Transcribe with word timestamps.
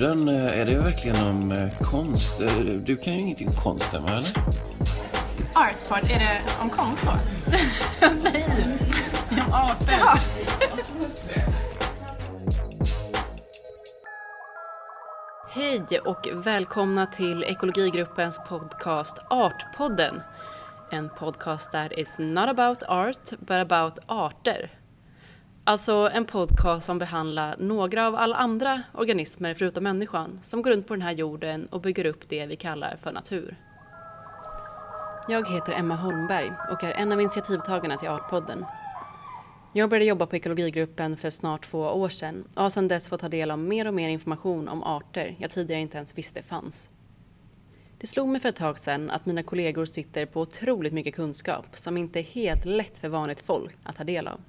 Artpodden, 0.00 0.28
eh, 0.28 0.58
är 0.60 0.66
det 0.66 0.78
verkligen 0.78 1.26
om 1.26 1.52
eh, 1.52 1.68
konst? 1.80 2.40
Eh, 2.40 2.48
Du 2.58 2.96
kan 2.96 3.12
ju 3.12 3.18
ingenting 3.18 3.48
om 3.48 3.54
konst, 3.54 3.94
va? 3.94 4.08
Eller? 4.08 4.22
Artpod, 5.54 6.10
är 6.10 6.18
det 6.18 6.40
om 6.62 6.70
konst 6.70 7.04
då? 7.04 7.10
Nej, 8.22 8.44
om 9.30 9.52
arter. 9.52 10.00
Hej 15.50 16.00
och 16.04 16.28
välkomna 16.34 17.06
till 17.06 17.44
ekologigruppens 17.44 18.40
podcast 18.48 19.18
Artpodden. 19.30 20.22
En 20.90 21.08
podcast 21.08 21.72
där 21.72 21.88
it's 21.88 22.22
not 22.22 22.48
about 22.48 22.82
art, 22.88 23.30
but 23.40 23.50
about 23.72 23.98
arter. 24.06 24.79
Alltså 25.70 26.10
en 26.12 26.24
podcast 26.24 26.86
som 26.86 26.98
behandlar 26.98 27.56
några 27.58 28.06
av 28.06 28.14
alla 28.14 28.36
andra 28.36 28.82
organismer 28.94 29.54
förutom 29.54 29.84
människan 29.84 30.38
som 30.42 30.62
går 30.62 30.70
runt 30.70 30.86
på 30.86 30.94
den 30.94 31.02
här 31.02 31.12
jorden 31.12 31.66
och 31.66 31.80
bygger 31.80 32.04
upp 32.04 32.28
det 32.28 32.46
vi 32.46 32.56
kallar 32.56 32.96
för 32.96 33.12
natur. 33.12 33.56
Jag 35.28 35.48
heter 35.48 35.72
Emma 35.72 35.96
Holmberg 35.96 36.52
och 36.70 36.84
är 36.84 36.92
en 36.92 37.12
av 37.12 37.20
initiativtagarna 37.20 37.96
till 37.96 38.08
Artpodden. 38.08 38.64
Jag 39.72 39.90
började 39.90 40.04
jobba 40.04 40.26
på 40.26 40.36
ekologigruppen 40.36 41.16
för 41.16 41.30
snart 41.30 41.70
två 41.70 41.78
år 41.80 42.08
sedan 42.08 42.44
och 42.56 42.62
har 42.62 42.70
sedan 42.70 42.88
dess 42.88 43.08
fått 43.08 43.20
ta 43.20 43.28
del 43.28 43.50
av 43.50 43.58
mer 43.58 43.86
och 43.86 43.94
mer 43.94 44.08
information 44.08 44.68
om 44.68 44.82
arter 44.82 45.36
jag 45.38 45.50
tidigare 45.50 45.80
inte 45.80 45.96
ens 45.96 46.18
visste 46.18 46.42
fanns. 46.42 46.90
Det 47.98 48.06
slog 48.06 48.28
mig 48.28 48.40
för 48.40 48.48
ett 48.48 48.56
tag 48.56 48.78
sedan 48.78 49.10
att 49.10 49.26
mina 49.26 49.42
kollegor 49.42 49.84
sitter 49.84 50.26
på 50.26 50.40
otroligt 50.40 50.92
mycket 50.92 51.14
kunskap 51.14 51.66
som 51.74 51.96
inte 51.96 52.20
är 52.20 52.24
helt 52.24 52.64
lätt 52.64 52.98
för 52.98 53.08
vanligt 53.08 53.40
folk 53.40 53.76
att 53.84 53.96
ta 53.96 54.04
del 54.04 54.28
av. 54.28 54.40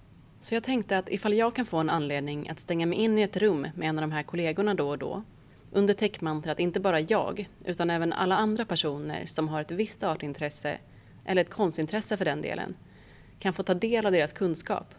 Så 0.42 0.56
jag 0.56 0.64
tänkte 0.64 0.97
att 0.97 1.09
ifall 1.09 1.34
jag 1.34 1.56
kan 1.56 1.66
få 1.66 1.78
en 1.78 1.89
anledning 1.89 2.50
att 2.50 2.59
stänga 2.59 2.86
mig 2.86 3.00
in 3.00 3.17
i 3.17 3.22
ett 3.22 3.38
rum 3.38 3.67
med 3.75 3.89
en 3.89 3.97
av 3.97 4.02
de 4.02 4.11
här 4.11 4.23
kollegorna 4.23 4.73
då 4.73 4.89
och 4.89 4.97
då 4.97 5.23
under 5.72 5.94
täckmantel 5.94 6.52
att 6.52 6.59
inte 6.59 6.80
bara 6.80 7.00
jag, 7.00 7.50
utan 7.66 7.89
även 7.89 8.14
alla 8.14 8.36
andra 8.36 8.66
personer 8.66 9.25
som 9.25 9.47
har 9.47 9.62
ett 9.62 9.72
visst 9.72 10.03
artintresse, 10.03 10.78
eller 11.25 11.42
ett 11.42 11.50
konstintresse 11.50 12.17
för 12.17 12.25
den 12.25 12.42
delen, 12.42 12.75
kan 13.39 13.53
få 13.53 13.64
ta 13.64 13.73
del 13.73 14.06
av 14.06 14.12
deras 14.12 14.34
kunskap, 14.34 14.95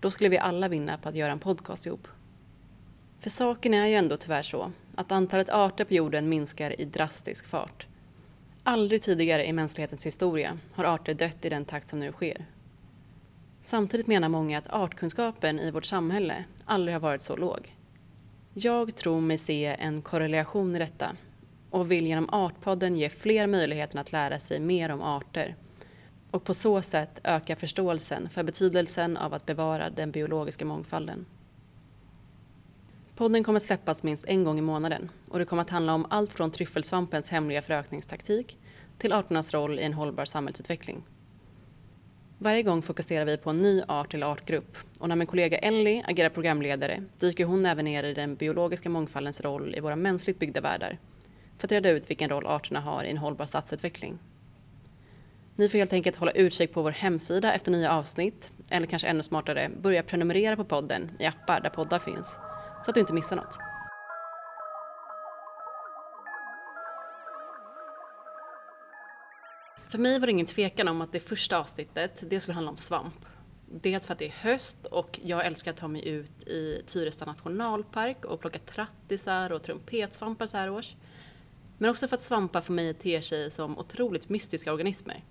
då 0.00 0.10
skulle 0.10 0.30
vi 0.30 0.38
alla 0.38 0.68
vinna 0.68 0.98
på 0.98 1.08
att 1.08 1.14
göra 1.14 1.32
en 1.32 1.38
podcast 1.38 1.86
ihop. 1.86 2.08
För 3.18 3.30
saken 3.30 3.74
är 3.74 3.86
ju 3.86 3.94
ändå 3.94 4.16
tyvärr 4.16 4.42
så 4.42 4.72
att 4.94 5.12
antalet 5.12 5.50
arter 5.50 5.84
på 5.84 5.94
jorden 5.94 6.28
minskar 6.28 6.80
i 6.80 6.84
drastisk 6.84 7.46
fart. 7.46 7.86
Aldrig 8.62 9.02
tidigare 9.02 9.46
i 9.46 9.52
mänsklighetens 9.52 10.06
historia 10.06 10.58
har 10.72 10.84
arter 10.84 11.14
dött 11.14 11.44
i 11.44 11.48
den 11.48 11.64
takt 11.64 11.88
som 11.88 12.00
nu 12.00 12.12
sker. 12.12 12.46
Samtidigt 13.66 14.06
menar 14.06 14.28
många 14.28 14.58
att 14.58 14.72
artkunskapen 14.72 15.60
i 15.60 15.70
vårt 15.70 15.84
samhälle 15.84 16.44
aldrig 16.64 16.94
har 16.94 17.00
varit 17.00 17.22
så 17.22 17.36
låg. 17.36 17.76
Jag 18.54 18.96
tror 18.96 19.20
mig 19.20 19.38
se 19.38 19.66
en 19.66 20.02
korrelation 20.02 20.76
i 20.76 20.78
detta 20.78 21.16
och 21.70 21.90
vill 21.90 22.06
genom 22.06 22.28
Artpodden 22.32 22.96
ge 22.96 23.08
fler 23.08 23.46
möjligheten 23.46 24.00
att 24.00 24.12
lära 24.12 24.38
sig 24.38 24.60
mer 24.60 24.88
om 24.88 25.02
arter 25.02 25.56
och 26.30 26.44
på 26.44 26.54
så 26.54 26.82
sätt 26.82 27.20
öka 27.24 27.56
förståelsen 27.56 28.28
för 28.28 28.42
betydelsen 28.42 29.16
av 29.16 29.34
att 29.34 29.46
bevara 29.46 29.90
den 29.90 30.10
biologiska 30.10 30.64
mångfalden. 30.64 31.26
Podden 33.16 33.44
kommer 33.44 33.60
släppas 33.60 34.02
minst 34.02 34.24
en 34.24 34.44
gång 34.44 34.58
i 34.58 34.62
månaden 34.62 35.10
och 35.28 35.38
det 35.38 35.44
kommer 35.44 35.62
att 35.62 35.70
handla 35.70 35.94
om 35.94 36.06
allt 36.10 36.32
från 36.32 36.50
tryffelsvampens 36.50 37.30
hemliga 37.30 37.62
förökningstaktik 37.62 38.58
till 38.98 39.12
arternas 39.12 39.54
roll 39.54 39.78
i 39.78 39.82
en 39.82 39.94
hållbar 39.94 40.24
samhällsutveckling. 40.24 41.02
Varje 42.38 42.62
gång 42.62 42.82
fokuserar 42.82 43.24
vi 43.24 43.36
på 43.36 43.50
en 43.50 43.62
ny 43.62 43.82
art 43.88 44.14
eller 44.14 44.26
artgrupp 44.26 44.76
och 45.00 45.08
när 45.08 45.16
min 45.16 45.26
kollega 45.26 45.58
Ellie 45.58 46.04
agerar 46.06 46.28
programledare 46.28 47.02
dyker 47.20 47.44
hon 47.44 47.66
även 47.66 47.84
ner 47.84 48.04
i 48.04 48.14
den 48.14 48.36
biologiska 48.36 48.88
mångfaldens 48.88 49.40
roll 49.40 49.74
i 49.74 49.80
våra 49.80 49.96
mänskligt 49.96 50.38
byggda 50.38 50.60
världar 50.60 50.98
för 51.58 51.66
att 51.66 51.72
reda 51.72 51.90
ut 51.90 52.10
vilken 52.10 52.28
roll 52.28 52.46
arterna 52.46 52.80
har 52.80 53.04
i 53.04 53.10
en 53.10 53.18
hållbar 53.18 53.46
stadsutveckling. 53.46 54.18
Ni 55.56 55.68
får 55.68 55.78
helt 55.78 55.92
enkelt 55.92 56.16
hålla 56.16 56.32
utkik 56.32 56.72
på 56.72 56.82
vår 56.82 56.90
hemsida 56.90 57.52
efter 57.52 57.72
nya 57.72 57.92
avsnitt 57.92 58.52
eller 58.70 58.86
kanske 58.86 59.08
ännu 59.08 59.22
smartare 59.22 59.70
börja 59.82 60.02
prenumerera 60.02 60.56
på 60.56 60.64
podden 60.64 61.10
i 61.18 61.26
appar 61.26 61.60
där 61.60 61.70
poddar 61.70 61.98
finns 61.98 62.38
så 62.84 62.90
att 62.90 62.94
du 62.94 63.00
inte 63.00 63.12
missar 63.12 63.36
något. 63.36 63.58
För 69.94 69.98
mig 69.98 70.18
var 70.18 70.26
det 70.26 70.30
ingen 70.30 70.46
tvekan 70.46 70.88
om 70.88 71.00
att 71.00 71.12
det 71.12 71.20
första 71.20 71.58
avsnittet 71.58 72.24
det 72.30 72.40
skulle 72.40 72.54
handla 72.54 72.70
om 72.70 72.76
svamp. 72.76 73.24
Dels 73.70 74.06
för 74.06 74.12
att 74.12 74.18
det 74.18 74.26
är 74.26 74.30
höst 74.30 74.86
och 74.86 75.20
jag 75.22 75.46
älskar 75.46 75.70
att 75.70 75.76
ta 75.76 75.88
mig 75.88 76.08
ut 76.08 76.48
i 76.48 76.82
Tyresta 76.86 77.24
nationalpark 77.24 78.24
och 78.24 78.40
plocka 78.40 78.58
trattisar 78.58 79.52
och 79.52 79.62
trumpetsvampar 79.62 80.46
så 80.46 80.56
här 80.56 80.70
års. 80.70 80.94
Men 81.78 81.90
också 81.90 82.08
för 82.08 82.16
att 82.16 82.22
svampar 82.22 82.60
för 82.60 82.72
mig 82.72 82.94
ter 82.94 83.20
sig 83.20 83.50
som 83.50 83.78
otroligt 83.78 84.28
mystiska 84.28 84.72
organismer. 84.72 85.24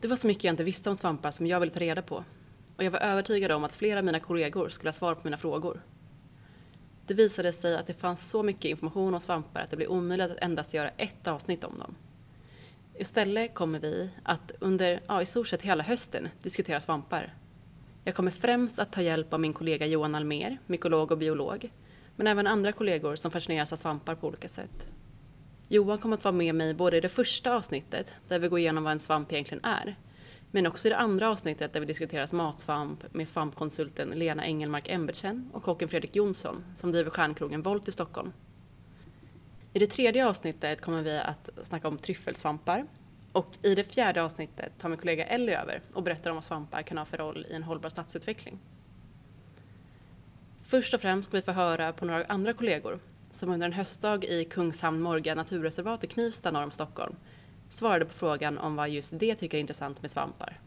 Det 0.00 0.08
var 0.08 0.16
så 0.16 0.26
mycket 0.26 0.44
jag 0.44 0.52
inte 0.52 0.64
visste 0.64 0.90
om 0.90 0.96
svampar 0.96 1.30
som 1.30 1.46
jag 1.46 1.60
ville 1.60 1.72
ta 1.72 1.80
reda 1.80 2.02
på. 2.02 2.24
Och 2.76 2.84
jag 2.84 2.90
var 2.90 3.00
övertygad 3.00 3.52
om 3.52 3.64
att 3.64 3.74
flera 3.74 3.98
av 3.98 4.04
mina 4.04 4.20
kollegor 4.20 4.68
skulle 4.68 4.88
ha 4.88 4.92
svar 4.92 5.14
på 5.14 5.20
mina 5.24 5.36
frågor. 5.36 5.82
Det 7.06 7.14
visade 7.14 7.52
sig 7.52 7.76
att 7.76 7.86
det 7.86 7.94
fanns 7.94 8.30
så 8.30 8.42
mycket 8.42 8.64
information 8.64 9.14
om 9.14 9.20
svampar 9.20 9.60
att 9.60 9.70
det 9.70 9.76
blev 9.76 9.88
omöjligt 9.88 10.30
att 10.30 10.38
endast 10.38 10.74
göra 10.74 10.88
ett 10.88 11.26
avsnitt 11.26 11.64
om 11.64 11.78
dem. 11.78 11.94
Istället 12.98 13.54
kommer 13.54 13.80
vi 13.80 14.10
att 14.22 14.52
under 14.60 15.00
ja, 15.06 15.22
i 15.22 15.26
stort 15.26 15.48
sett 15.48 15.62
hela 15.62 15.82
hösten 15.82 16.28
diskutera 16.42 16.80
svampar. 16.80 17.34
Jag 18.04 18.14
kommer 18.14 18.30
främst 18.30 18.78
att 18.78 18.92
ta 18.92 19.02
hjälp 19.02 19.32
av 19.32 19.40
min 19.40 19.52
kollega 19.52 19.86
Johan 19.86 20.14
Almer, 20.14 20.58
mykolog 20.66 21.12
och 21.12 21.18
biolog, 21.18 21.72
men 22.16 22.26
även 22.26 22.46
andra 22.46 22.72
kollegor 22.72 23.16
som 23.16 23.30
fascineras 23.30 23.72
av 23.72 23.76
svampar 23.76 24.14
på 24.14 24.26
olika 24.26 24.48
sätt. 24.48 24.86
Johan 25.68 25.98
kommer 25.98 26.16
att 26.16 26.24
vara 26.24 26.32
med 26.32 26.54
mig 26.54 26.74
både 26.74 26.96
i 26.96 27.00
det 27.00 27.08
första 27.08 27.56
avsnittet, 27.56 28.14
där 28.28 28.38
vi 28.38 28.48
går 28.48 28.58
igenom 28.58 28.84
vad 28.84 28.92
en 28.92 29.00
svamp 29.00 29.32
egentligen 29.32 29.64
är, 29.64 29.96
men 30.50 30.66
också 30.66 30.88
i 30.88 30.90
det 30.90 30.96
andra 30.96 31.30
avsnittet 31.30 31.72
där 31.72 31.80
vi 31.80 31.86
diskuterar 31.86 32.34
matsvamp 32.36 33.14
med 33.14 33.28
svampkonsulten 33.28 34.08
Lena 34.08 34.46
Engelmark 34.46 34.88
Embertsen 34.88 35.50
och 35.52 35.62
kocken 35.62 35.88
Fredrik 35.88 36.16
Jonsson 36.16 36.64
som 36.76 36.92
driver 36.92 37.10
stjärnkrogen 37.10 37.62
Volt 37.62 37.88
i 37.88 37.92
Stockholm. 37.92 38.32
I 39.74 39.78
det 39.78 39.86
tredje 39.86 40.26
avsnittet 40.26 40.80
kommer 40.80 41.02
vi 41.02 41.18
att 41.18 41.50
snacka 41.62 41.88
om 41.88 41.98
tryffelsvampar 41.98 42.86
och 43.32 43.48
i 43.62 43.74
det 43.74 43.84
fjärde 43.84 44.24
avsnittet 44.24 44.72
tar 44.78 44.88
min 44.88 44.98
kollega 44.98 45.24
Ellie 45.24 45.58
över 45.60 45.80
och 45.92 46.02
berättar 46.02 46.30
om 46.30 46.36
vad 46.36 46.44
svampar 46.44 46.82
kan 46.82 46.98
ha 46.98 47.04
för 47.04 47.18
roll 47.18 47.46
i 47.50 47.54
en 47.54 47.62
hållbar 47.62 47.88
stadsutveckling. 47.88 48.58
Först 50.62 50.94
och 50.94 51.00
främst 51.00 51.28
ska 51.28 51.36
vi 51.36 51.42
få 51.42 51.52
höra 51.52 51.92
på 51.92 52.04
några 52.04 52.24
andra 52.24 52.52
kollegor 52.52 52.98
som 53.30 53.50
under 53.50 53.66
en 53.66 53.72
höstdag 53.72 54.24
i 54.24 54.44
Kungshamn 54.44 55.00
Morga 55.02 55.34
naturreservat 55.34 56.04
i 56.04 56.06
Knivsta 56.06 56.50
norr 56.50 56.62
om 56.62 56.70
Stockholm 56.70 57.16
svarade 57.68 58.04
på 58.04 58.12
frågan 58.12 58.58
om 58.58 58.76
vad 58.76 58.90
just 58.90 59.18
det 59.18 59.34
tycker 59.34 59.58
är 59.58 59.60
intressant 59.60 60.02
med 60.02 60.10
svampar. 60.10 60.60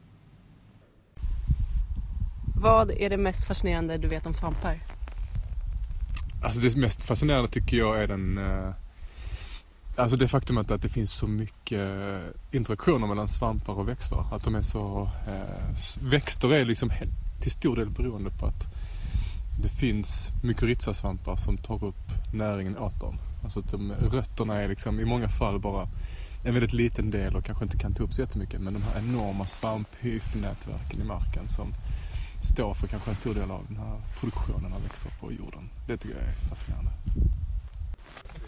Vad 2.62 2.92
är 2.92 3.10
det 3.10 3.18
mest 3.18 3.48
fascinerande 3.48 3.98
du 3.98 4.08
vet 4.08 4.26
om 4.26 4.34
svampar? 4.34 4.80
Alltså 6.44 6.60
det 6.60 6.76
mest 6.76 7.04
fascinerande 7.04 7.50
tycker 7.50 7.78
jag 7.78 8.04
är 8.04 8.08
den 8.08 8.38
eh, 8.38 8.74
Alltså 9.97 10.17
det 10.17 10.28
faktum 10.28 10.57
att 10.57 10.81
det 10.81 10.89
finns 10.89 11.11
så 11.11 11.28
mycket 11.28 11.79
eh, 11.79 12.57
interaktioner 12.57 13.07
mellan 13.07 13.28
svampar 13.28 13.73
och 13.73 13.88
växter. 13.88 14.25
Att 14.31 14.44
de 14.44 14.56
är 14.56 14.61
så 14.61 15.09
eh, 15.28 16.09
Växter 16.09 16.53
är 16.53 16.66
liksom 16.66 16.89
helt, 16.89 17.11
till 17.41 17.51
stor 17.51 17.75
del 17.75 17.89
beroende 17.89 18.29
på 18.29 18.45
att 18.45 18.67
det 19.61 19.69
finns 19.69 20.29
mykorrhizasvampar 20.44 21.35
som 21.35 21.57
tar 21.57 21.83
upp 21.83 22.33
näringen 22.33 22.78
åt 22.78 23.00
dem. 23.00 23.16
Alltså 23.44 23.59
att 23.59 23.72
de, 23.72 23.91
rötterna 23.91 24.61
är 24.61 24.67
liksom 24.67 25.00
i 25.00 25.06
många 25.06 25.29
fall 25.29 25.59
bara 25.59 25.88
en 26.45 26.53
väldigt 26.53 26.73
liten 26.73 27.12
del 27.12 27.35
och 27.35 27.45
kanske 27.45 27.66
inte 27.66 27.77
kan 27.77 27.94
ta 27.94 28.03
upp 28.03 28.13
så 28.13 28.21
jättemycket. 28.21 28.62
Men 28.62 28.74
de 28.74 28.83
här 28.83 29.00
enorma 29.00 29.45
svamphyfnätverken 29.45 31.01
i 31.01 31.03
marken 31.03 31.48
som 31.50 31.74
står 32.41 32.74
för 32.74 32.88
kanske 32.88 33.09
en 33.09 33.15
stor 33.15 33.33
del 33.33 33.51
av 33.51 33.65
den 33.68 33.77
här 33.77 34.01
produktionen 34.19 34.74
av 34.74 34.83
växter 34.83 35.12
på 35.19 35.31
jorden. 35.31 35.69
Det 35.88 35.98
tycker 35.98 36.15
jag 36.15 36.25
är 36.25 36.50
fascinerande. 36.50 36.91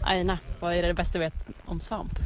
Aina, 0.00 0.38
vad 0.60 0.74
är 0.74 0.82
det 0.82 0.94
bästa 0.94 1.12
du 1.12 1.18
vet 1.18 1.46
om 1.64 1.80
svamp? 1.80 2.18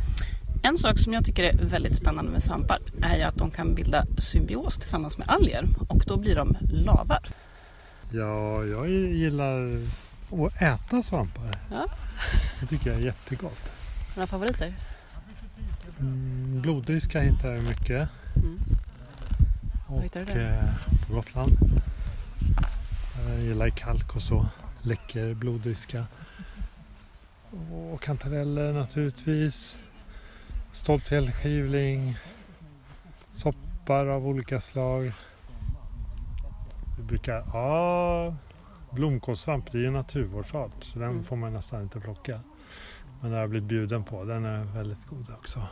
En 0.63 0.77
sak 0.77 0.99
som 0.99 1.13
jag 1.13 1.25
tycker 1.25 1.43
är 1.43 1.57
väldigt 1.65 1.97
spännande 1.97 2.31
med 2.31 2.43
svampar 2.43 2.79
är 3.03 3.17
ju 3.17 3.23
att 3.23 3.37
de 3.37 3.51
kan 3.51 3.75
bilda 3.75 4.07
symbios 4.19 4.77
tillsammans 4.77 5.19
med 5.19 5.29
alger 5.29 5.65
och 5.89 6.03
då 6.07 6.17
blir 6.17 6.37
de 6.37 6.57
lavar. 6.63 7.29
Ja, 8.11 8.65
jag 8.65 8.89
gillar 8.91 9.83
att 10.31 10.63
äta 10.63 11.03
svampar. 11.03 11.59
Ja. 11.71 11.87
Det 12.61 12.67
tycker 12.67 12.91
jag 12.91 13.01
är 13.01 13.05
jättegott. 13.05 13.73
Några 14.17 14.27
favoriter? 14.27 14.75
Mm, 16.01 16.61
blodriska 16.61 17.21
hittar 17.21 17.51
jag 17.53 17.63
mycket. 17.65 18.09
Mm. 18.37 18.59
Och 19.87 20.03
hittar 20.03 20.21
du 20.21 20.27
det? 20.27 20.49
eh, 20.49 21.07
på 21.07 21.15
Gotland. 21.15 21.53
Jag 23.29 23.41
gillar 23.41 23.69
kalk 23.71 24.17
och 24.17 24.23
så. 24.23 24.47
Läcker 24.83 25.35
blodriska. 25.35 26.07
Och 27.93 28.01
kantareller 28.03 28.73
naturligtvis. 28.73 29.79
Stolpfjällskivling. 30.71 32.17
Soppar 33.31 34.07
av 34.07 34.27
olika 34.27 34.61
slag. 34.61 35.13
Vi 36.99 37.03
brukar, 37.03 37.45
ja, 37.53 38.37
blomkålssvamp 38.91 39.73
det 39.73 39.79
är 39.79 39.81
ju 39.81 39.87
en 39.87 39.93
naturvårdsart 39.93 40.85
så 40.85 40.99
den 40.99 41.11
Mm. 41.11 41.25
får 41.25 41.37
man 41.37 41.53
nästan 41.53 41.83
inte 41.83 42.01
plocka. 42.01 42.41
Men 43.21 43.23
den 43.23 43.33
har 43.33 43.41
jag 43.41 43.51
blivit 43.51 43.69
bjuden 43.69 44.05
på. 44.05 44.25
Den 44.25 44.45
är 44.45 44.65
väldigt 44.65 45.07
god 45.07 45.31
också. 45.31 45.63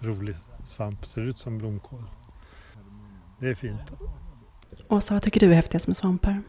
Rolig 0.00 0.36
svamp, 0.64 1.06
ser 1.06 1.20
ut 1.20 1.38
som 1.38 1.58
blomkål. 1.58 2.04
Det 3.40 3.48
är 3.48 3.54
fint. 3.54 3.92
Åsa, 4.88 5.14
vad 5.14 5.22
tycker 5.22 5.40
du 5.40 5.50
är 5.50 5.54
häftigast 5.54 5.86
med 5.86 5.96
svampar? 5.96 6.42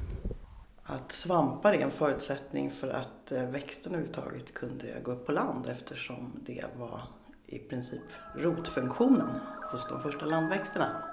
Att 0.91 1.11
svampar 1.11 1.73
är 1.73 1.81
en 1.81 1.91
förutsättning 1.91 2.71
för 2.71 2.89
att 2.89 3.31
eh, 3.31 3.49
växterna 3.49 3.97
överhuvudtaget 3.97 4.53
kunde 4.53 5.01
gå 5.03 5.11
upp 5.11 5.25
på 5.25 5.31
land 5.31 5.65
eftersom 5.67 6.39
det 6.45 6.65
var 6.77 7.01
i 7.47 7.59
princip 7.59 8.01
rotfunktionen 8.35 9.29
hos 9.71 9.87
de 9.87 10.01
första 10.01 10.25
landväxterna. 10.25 11.03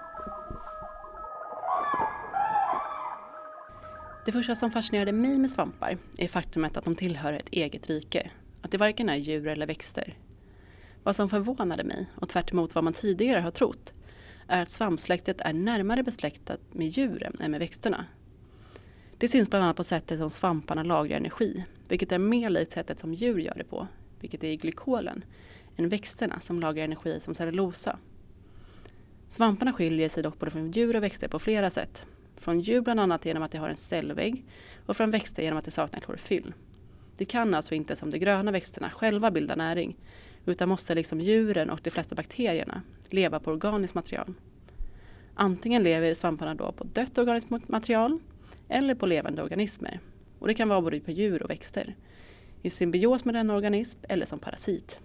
Det 4.24 4.32
första 4.32 4.54
som 4.54 4.70
fascinerade 4.70 5.12
mig 5.12 5.38
med 5.38 5.50
svampar 5.50 5.98
är 6.18 6.28
faktumet 6.28 6.76
att 6.76 6.84
de 6.84 6.94
tillhör 6.94 7.32
ett 7.32 7.48
eget 7.50 7.86
rike. 7.86 8.30
Att 8.62 8.70
det 8.70 8.78
varken 8.78 9.08
är 9.08 9.16
djur 9.16 9.46
eller 9.46 9.66
växter. 9.66 10.14
Vad 11.02 11.16
som 11.16 11.28
förvånade 11.28 11.84
mig, 11.84 12.06
och 12.16 12.28
tvärt 12.28 12.52
emot 12.52 12.74
vad 12.74 12.84
man 12.84 12.92
tidigare 12.92 13.40
har 13.40 13.50
trott, 13.50 13.94
är 14.48 14.62
att 14.62 14.70
svampsläktet 14.70 15.40
är 15.40 15.52
närmare 15.52 16.02
besläktat 16.02 16.60
med 16.72 16.86
djuren 16.86 17.36
än 17.40 17.50
med 17.50 17.60
växterna. 17.60 18.04
Det 19.18 19.28
syns 19.28 19.50
bland 19.50 19.64
annat 19.64 19.76
på 19.76 19.84
sättet 19.84 20.18
som 20.18 20.30
svamparna 20.30 20.82
lagrar 20.82 21.16
energi, 21.16 21.64
vilket 21.88 22.12
är 22.12 22.18
mer 22.18 22.50
likt 22.50 22.72
sättet 22.72 22.98
som 22.98 23.14
djur 23.14 23.38
gör 23.38 23.54
det 23.56 23.64
på, 23.64 23.86
vilket 24.20 24.44
är 24.44 24.48
i 24.48 24.56
glykolen, 24.56 25.24
än 25.76 25.88
växterna 25.88 26.40
som 26.40 26.60
lagrar 26.60 26.84
energi 26.84 27.20
som 27.20 27.34
cellulosa. 27.34 27.98
Svamparna 29.28 29.72
skiljer 29.72 30.08
sig 30.08 30.22
dock 30.22 30.38
både 30.38 30.50
från 30.50 30.70
djur 30.70 30.96
och 30.96 31.02
växter 31.02 31.28
på 31.28 31.38
flera 31.38 31.70
sätt. 31.70 32.02
Från 32.36 32.60
djur 32.60 32.80
bland 32.80 33.00
annat 33.00 33.26
genom 33.26 33.42
att 33.42 33.50
de 33.50 33.58
har 33.58 33.68
en 33.68 33.76
cellvägg 33.76 34.44
och 34.86 34.96
från 34.96 35.10
växter 35.10 35.42
genom 35.42 35.58
att 35.58 35.64
de 35.64 35.70
saknar 35.70 36.00
klorofyll. 36.00 36.54
De 37.16 37.24
kan 37.24 37.54
alltså 37.54 37.74
inte 37.74 37.96
som 37.96 38.10
de 38.10 38.18
gröna 38.18 38.52
växterna 38.52 38.90
själva 38.90 39.30
bilda 39.30 39.56
näring 39.56 39.96
utan 40.46 40.68
måste 40.68 40.94
liksom 40.94 41.20
djuren 41.20 41.70
och 41.70 41.80
de 41.82 41.90
flesta 41.90 42.14
bakterierna 42.14 42.82
leva 43.10 43.40
på 43.40 43.50
organiskt 43.50 43.94
material. 43.94 44.34
Antingen 45.34 45.82
lever 45.82 46.14
svamparna 46.14 46.54
då 46.54 46.72
på 46.72 46.84
dött 46.84 47.18
organiskt 47.18 47.68
material 47.68 48.18
eller 48.68 48.94
på 48.94 49.06
levande 49.06 49.42
organismer. 49.42 50.00
Och 50.38 50.46
det 50.46 50.54
kan 50.54 50.68
vara 50.68 50.80
både 50.80 51.00
på 51.00 51.10
djur 51.10 51.42
och 51.42 51.50
växter. 51.50 51.96
I 52.62 52.70
symbios 52.70 53.24
med 53.24 53.34
denna 53.34 53.54
organism 53.54 53.98
eller 54.08 54.26
som 54.26 54.38
parasit. 54.38 54.98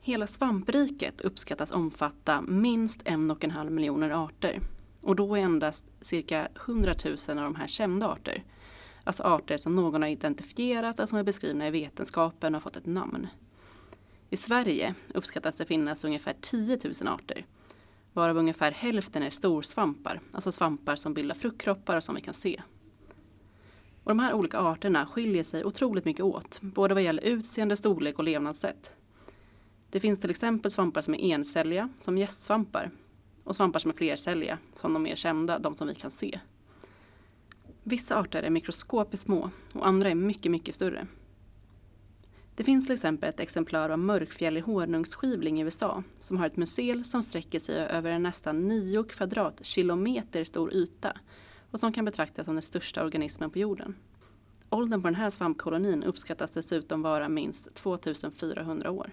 Hela 0.00 0.26
svampriket 0.26 1.20
uppskattas 1.20 1.70
omfatta 1.70 2.40
minst 2.42 3.02
en 3.04 3.30
och 3.30 3.44
en 3.44 3.50
halv 3.50 3.72
miljoner 3.72 4.10
arter. 4.10 4.60
Och 5.00 5.16
då 5.16 5.34
är 5.34 5.40
endast 5.40 5.84
cirka 6.00 6.48
100 6.66 6.94
000 7.04 7.38
av 7.38 7.44
de 7.44 7.54
här 7.54 7.66
kända 7.66 8.08
arter. 8.08 8.44
Alltså 9.04 9.22
arter 9.22 9.56
som 9.56 9.74
någon 9.74 10.02
har 10.02 10.08
identifierat 10.08 11.00
och 11.00 11.08
som 11.08 11.18
är 11.18 11.22
beskrivna 11.22 11.68
i 11.68 11.70
vetenskapen 11.70 12.54
och 12.54 12.60
har 12.60 12.70
fått 12.70 12.76
ett 12.76 12.86
namn. 12.86 13.26
I 14.30 14.36
Sverige 14.36 14.94
uppskattas 15.14 15.56
det 15.56 15.64
finnas 15.64 16.04
ungefär 16.04 16.34
10 16.40 16.78
000 16.84 17.08
arter. 17.08 17.46
Varav 18.12 18.36
ungefär 18.36 18.72
hälften 18.72 19.22
är 19.22 19.30
storsvampar, 19.30 20.20
alltså 20.32 20.52
svampar 20.52 20.96
som 20.96 21.14
bildar 21.14 21.34
fruktkroppar 21.34 21.96
och 21.96 22.04
som 22.04 22.14
vi 22.14 22.20
kan 22.20 22.34
se. 22.34 22.62
Och 24.04 24.10
de 24.10 24.18
här 24.18 24.34
olika 24.34 24.58
arterna 24.58 25.06
skiljer 25.06 25.42
sig 25.42 25.64
otroligt 25.64 26.04
mycket 26.04 26.24
åt, 26.24 26.60
både 26.60 26.94
vad 26.94 27.02
gäller 27.02 27.22
utseende, 27.22 27.76
storlek 27.76 28.18
och 28.18 28.24
levnadssätt. 28.24 28.92
Det 29.90 30.00
finns 30.00 30.20
till 30.20 30.30
exempel 30.30 30.70
svampar 30.70 31.00
som 31.00 31.14
är 31.14 31.18
encelliga, 31.18 31.88
som 31.98 32.18
gästsvampar, 32.18 32.90
och 33.44 33.56
svampar 33.56 33.78
som 33.78 33.90
är 33.90 33.94
flercelliga, 33.94 34.58
som 34.74 34.92
de 34.92 35.02
mer 35.02 35.16
kända, 35.16 35.58
de 35.58 35.74
som 35.74 35.88
vi 35.88 35.94
kan 35.94 36.10
se. 36.10 36.40
Vissa 37.82 38.18
arter 38.18 38.42
är 38.42 38.50
mikroskopiskt 38.50 39.24
små 39.24 39.50
och 39.72 39.86
andra 39.86 40.10
är 40.10 40.14
mycket, 40.14 40.52
mycket 40.52 40.74
större. 40.74 41.06
Det 42.58 42.64
finns 42.64 42.84
till 42.84 42.94
exempel 42.94 43.28
ett 43.28 43.40
exemplar 43.40 43.90
av 43.90 43.98
mörkfjällig 43.98 44.60
honungsskivling 44.60 45.60
i 45.60 45.62
USA 45.62 46.02
som 46.18 46.36
har 46.36 46.46
ett 46.46 46.56
mycel 46.56 47.04
som 47.04 47.22
sträcker 47.22 47.58
sig 47.58 47.76
över 47.76 48.10
en 48.10 48.22
nästan 48.22 48.68
9 48.68 49.04
kvadratkilometer 49.04 50.44
stor 50.44 50.74
yta 50.74 51.16
och 51.70 51.80
som 51.80 51.92
kan 51.92 52.04
betraktas 52.04 52.44
som 52.44 52.54
den 52.54 52.62
största 52.62 53.04
organismen 53.04 53.50
på 53.50 53.58
jorden. 53.58 53.94
Åldern 54.70 55.02
på 55.02 55.08
den 55.08 55.14
här 55.14 55.30
svampkolonin 55.30 56.02
uppskattas 56.02 56.50
dessutom 56.50 57.02
vara 57.02 57.28
minst 57.28 57.74
2400 57.74 58.90
år. 58.90 59.10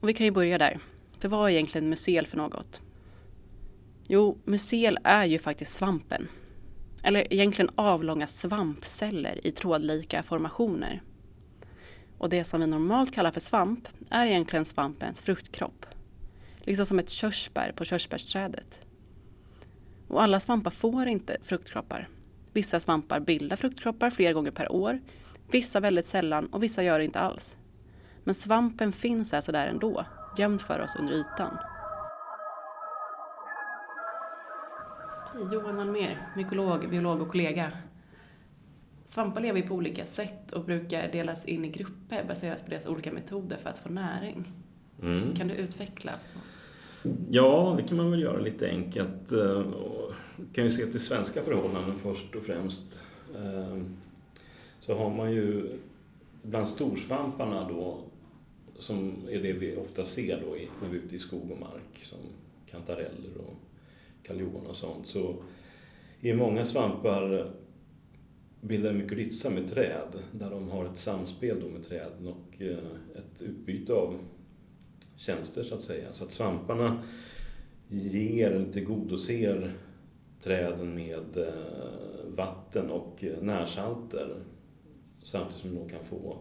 Och 0.00 0.08
vi 0.08 0.14
kan 0.14 0.26
ju 0.26 0.32
börja 0.32 0.58
där. 0.58 0.80
För 1.18 1.28
vad 1.28 1.46
är 1.46 1.52
egentligen 1.54 1.88
mycel 1.88 2.26
för 2.26 2.36
något? 2.36 2.82
Jo, 4.08 4.38
mycel 4.44 4.98
är 5.04 5.24
ju 5.24 5.38
faktiskt 5.38 5.72
svampen. 5.72 6.28
Eller 7.02 7.32
egentligen 7.32 7.70
avlånga 7.74 8.26
svampceller 8.26 9.46
i 9.46 9.50
trådlika 9.50 10.22
formationer. 10.22 11.02
Och 12.18 12.28
det 12.28 12.44
som 12.44 12.60
vi 12.60 12.66
normalt 12.66 13.14
kallar 13.14 13.30
för 13.30 13.40
svamp 13.40 13.88
är 14.10 14.26
egentligen 14.26 14.64
svampens 14.64 15.20
fruktkropp. 15.20 15.86
Liksom 16.58 16.86
som 16.86 16.98
ett 16.98 17.10
körsbär 17.10 17.72
på 17.72 17.84
körsbärsträdet. 17.84 18.80
Och 20.08 20.22
alla 20.22 20.40
svampar 20.40 20.70
får 20.70 21.06
inte 21.06 21.36
fruktkroppar. 21.42 22.08
Vissa 22.52 22.80
svampar 22.80 23.20
bildar 23.20 23.56
fruktkroppar 23.56 24.10
flera 24.10 24.32
gånger 24.32 24.50
per 24.50 24.72
år, 24.72 25.00
vissa 25.50 25.80
väldigt 25.80 26.06
sällan 26.06 26.46
och 26.46 26.62
vissa 26.62 26.82
gör 26.82 26.98
det 26.98 27.04
inte 27.04 27.20
alls. 27.20 27.56
Men 28.24 28.34
svampen 28.34 28.92
finns 28.92 29.32
här 29.32 29.40
sådär 29.40 29.68
ändå, 29.68 30.04
gömd 30.38 30.60
för 30.60 30.80
oss 30.80 30.96
under 30.96 31.14
ytan. 31.14 31.58
Johan 35.48 35.80
Almér, 35.80 36.18
mykolog, 36.36 36.90
biolog 36.90 37.20
och 37.22 37.28
kollega. 37.28 37.72
Svampar 39.06 39.40
lever 39.40 39.62
på 39.62 39.74
olika 39.74 40.06
sätt 40.06 40.52
och 40.52 40.64
brukar 40.64 41.12
delas 41.12 41.46
in 41.46 41.64
i 41.64 41.68
grupper 41.68 42.24
baserat 42.28 42.64
på 42.64 42.70
deras 42.70 42.86
olika 42.86 43.12
metoder 43.12 43.56
för 43.56 43.70
att 43.70 43.78
få 43.78 43.88
näring. 43.88 44.52
Mm. 45.02 45.34
Kan 45.34 45.48
du 45.48 45.54
utveckla? 45.54 46.12
Ja, 47.28 47.74
det 47.76 47.82
kan 47.88 47.96
man 47.96 48.10
väl 48.10 48.22
göra 48.22 48.40
lite 48.40 48.68
enkelt. 48.68 49.32
Eh, 49.32 49.60
och 49.60 50.12
kan 50.52 50.64
ju 50.64 50.70
se 50.70 50.86
till 50.86 51.00
svenska 51.00 51.42
förhållanden 51.42 51.98
först 51.98 52.34
och 52.34 52.42
främst. 52.42 53.04
Eh, 53.34 53.78
Så 54.80 54.94
har 54.94 55.10
man 55.10 55.32
ju 55.32 55.78
bland 56.42 56.68
storsvamparna 56.68 57.68
då, 57.68 57.98
som 58.78 59.14
är 59.30 59.42
det 59.42 59.52
vi 59.52 59.76
ofta 59.76 60.04
ser 60.04 60.40
då 60.40 60.56
när 60.82 60.88
vi 60.88 60.98
är 60.98 61.02
ute 61.02 61.14
i 61.16 61.18
skog 61.18 61.50
och 61.50 61.60
mark, 61.60 61.98
som 62.02 62.18
kantareller 62.70 63.36
och 63.38 63.54
kaljon 64.22 64.66
och 64.66 64.76
sånt, 64.76 65.06
så 65.06 65.36
är 66.20 66.34
många 66.34 66.64
svampar 66.64 67.38
eh, 67.38 67.46
bildar 68.60 68.92
mykorrhiza 68.92 69.50
med 69.50 69.70
träd, 69.70 70.18
där 70.32 70.50
de 70.50 70.70
har 70.70 70.84
ett 70.84 70.98
samspel 70.98 71.60
då 71.60 71.68
med 71.68 71.84
träden 71.84 72.26
och 72.26 72.62
eh, 72.62 72.78
ett 73.14 73.42
utbyte 73.42 73.92
av 73.92 74.18
tjänster 75.16 75.62
så 75.62 75.74
att 75.74 75.82
säga. 75.82 76.12
Så 76.12 76.24
att 76.24 76.32
svamparna 76.32 77.02
ger 77.88 78.50
eller 78.50 78.72
tillgodoser 78.72 79.72
träden 80.40 80.94
med 80.94 81.36
eh, 81.36 82.34
vatten 82.36 82.90
och 82.90 83.24
närsalter 83.40 84.36
samtidigt 85.22 85.60
som 85.60 85.74
de 85.74 85.88
kan 85.88 86.04
få 86.04 86.38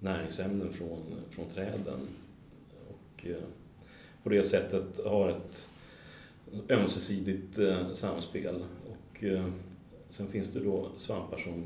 näringsämnen 0.00 0.72
från, 0.72 1.02
från 1.30 1.48
träden. 1.48 2.00
Och 2.88 3.26
på 4.22 4.28
det 4.28 4.42
sättet 4.42 5.06
har 5.06 5.28
ett 5.28 5.68
ömsesidigt 6.68 7.58
eh, 7.58 7.92
samspel. 7.92 8.64
Och 8.86 9.24
sen 10.08 10.28
finns 10.28 10.52
det 10.52 10.60
då 10.60 10.88
svampar 10.96 11.38
som 11.38 11.64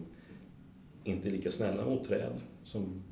inte 1.04 1.28
är 1.28 1.32
lika 1.32 1.50
snälla 1.50 1.84
mot 1.84 2.04
träd, 2.04 2.32
som 2.64 3.02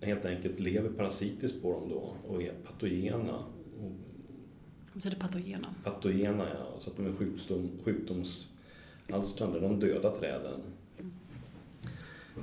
helt 0.00 0.24
enkelt 0.24 0.60
lever 0.60 0.88
parasitiskt 0.88 1.62
på 1.62 1.72
dem 1.72 1.88
då 1.88 2.14
och 2.28 2.42
är 2.42 2.52
patogena. 2.52 3.44
Vad 3.82 4.94
betyder 4.94 5.16
patogena? 5.16 5.74
Patogena, 5.84 6.46
ja, 6.54 6.80
så 6.80 6.90
att 6.90 6.96
de 6.96 7.06
är 7.06 7.12
sjukdom, 7.12 7.70
sjukdomsalstrande, 7.84 9.60
de 9.60 9.80
dödar 9.80 10.16
träden. 10.16 10.60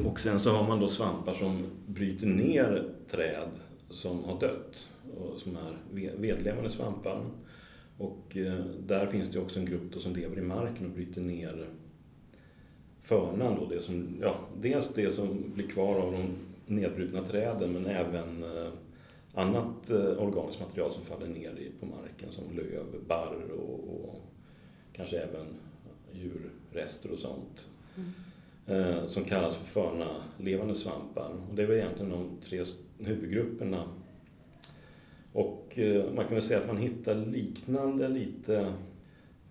Och 0.06 0.20
sen 0.20 0.40
så 0.40 0.52
har 0.52 0.68
man 0.68 0.80
då 0.80 0.88
svampar 0.88 1.34
som 1.34 1.66
bryter 1.88 2.28
ner 2.28 2.90
träd 3.08 3.50
som 3.90 4.24
har 4.24 4.40
dött 4.40 4.90
och 5.18 5.40
som 5.40 5.56
är 5.56 5.78
vedlevande 6.18 6.70
svampar. 6.70 7.26
Och 8.04 8.38
eh, 8.38 8.66
där 8.80 9.08
finns 9.08 9.30
det 9.32 9.40
också 9.40 9.60
en 9.60 9.66
grupp 9.66 10.02
som 10.02 10.16
lever 10.16 10.38
i 10.38 10.42
marken 10.42 10.86
och 10.86 10.92
bryter 10.92 11.22
ner 11.22 11.66
förnan 13.02 13.56
då, 13.56 13.66
det 13.66 13.82
som, 13.82 14.18
ja, 14.22 14.36
dels 14.62 14.94
det 14.94 15.12
som 15.12 15.52
blir 15.54 15.68
kvar 15.68 15.96
av 15.96 16.12
de 16.12 16.28
nedbrutna 16.76 17.24
träden 17.24 17.74
men 17.74 17.86
även 17.86 18.44
eh, 18.44 18.72
annat 19.34 19.90
eh, 19.90 20.24
organiskt 20.24 20.62
material 20.62 20.92
som 20.92 21.04
faller 21.04 21.28
ner 21.28 21.72
på 21.80 21.86
marken 21.86 22.32
som 22.32 22.44
löv, 22.56 22.86
barr 23.08 23.52
och, 23.52 23.80
och 23.80 24.22
kanske 24.94 25.18
även 25.18 25.46
djurrester 26.12 27.12
och 27.12 27.20
sånt. 27.20 27.68
Mm. 27.96 28.12
Eh, 28.68 29.06
som 29.06 29.24
kallas 29.24 29.56
för 29.56 29.66
förna 29.66 30.16
levande 30.38 30.76
svampar. 30.76 31.32
Och 31.50 31.56
det 31.56 31.64
är 31.64 31.68
väl 31.68 31.78
egentligen 31.78 32.12
de 32.12 32.30
tre 32.42 32.64
huvudgrupperna 32.98 33.84
och 35.34 35.80
eh, 35.80 36.14
man 36.14 36.26
kan 36.26 36.34
väl 36.34 36.44
säga 36.44 36.60
att 36.60 36.68
man 36.68 36.78
hittar 36.78 37.16
liknande 37.16 38.10
lite 38.10 38.74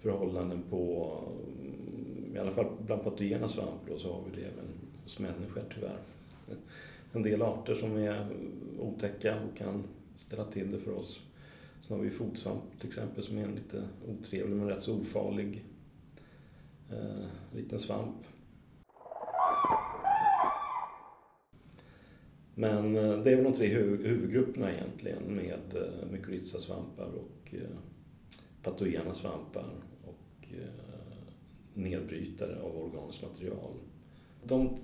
förhållanden 0.00 0.62
på, 0.70 1.12
mm, 1.60 2.36
i 2.36 2.38
alla 2.38 2.50
fall 2.50 2.66
bland 2.86 3.04
patogena 3.04 3.48
svampar 3.48 3.88
då, 3.88 3.98
så 3.98 4.12
har 4.12 4.22
vi 4.30 4.40
det 4.40 4.46
även 4.46 4.64
hos 5.02 5.18
människor 5.18 5.62
tyvärr. 5.74 5.98
En 7.14 7.22
del 7.22 7.42
arter 7.42 7.74
som 7.74 7.96
är 7.96 8.26
otäcka 8.80 9.36
och 9.40 9.56
kan 9.56 9.82
ställa 10.16 10.44
till 10.44 10.70
det 10.70 10.78
för 10.78 10.92
oss. 10.92 11.20
Sen 11.80 11.96
har 11.96 12.04
vi 12.04 12.10
fotsvamp 12.10 12.62
till 12.78 12.88
exempel 12.88 13.22
som 13.22 13.38
är 13.38 13.44
en 13.44 13.54
lite 13.54 13.82
otrevlig 14.08 14.56
men 14.56 14.68
rätt 14.68 14.82
så 14.82 14.94
ofarlig 14.94 15.64
eh, 16.90 17.26
liten 17.56 17.78
svamp. 17.78 18.16
Men 22.54 22.96
eh, 22.96 23.18
det 23.18 23.32
är 23.32 23.36
väl 23.36 23.44
de 23.44 23.52
tre 23.52 23.66
huvudgrupperna 23.66 24.72
egentligen 24.72 25.22
med 25.22 25.82
eh, 25.82 26.10
mykorrhizasvampar 26.10 27.06
och 27.06 27.54
eh, 27.54 27.76
patogena 28.62 29.14
svampar 29.14 29.68
och 30.04 30.46
nedbrytare 31.74 32.60
av 32.60 32.84
organiskt 32.84 33.22
material. 33.22 33.72
De 34.44 34.78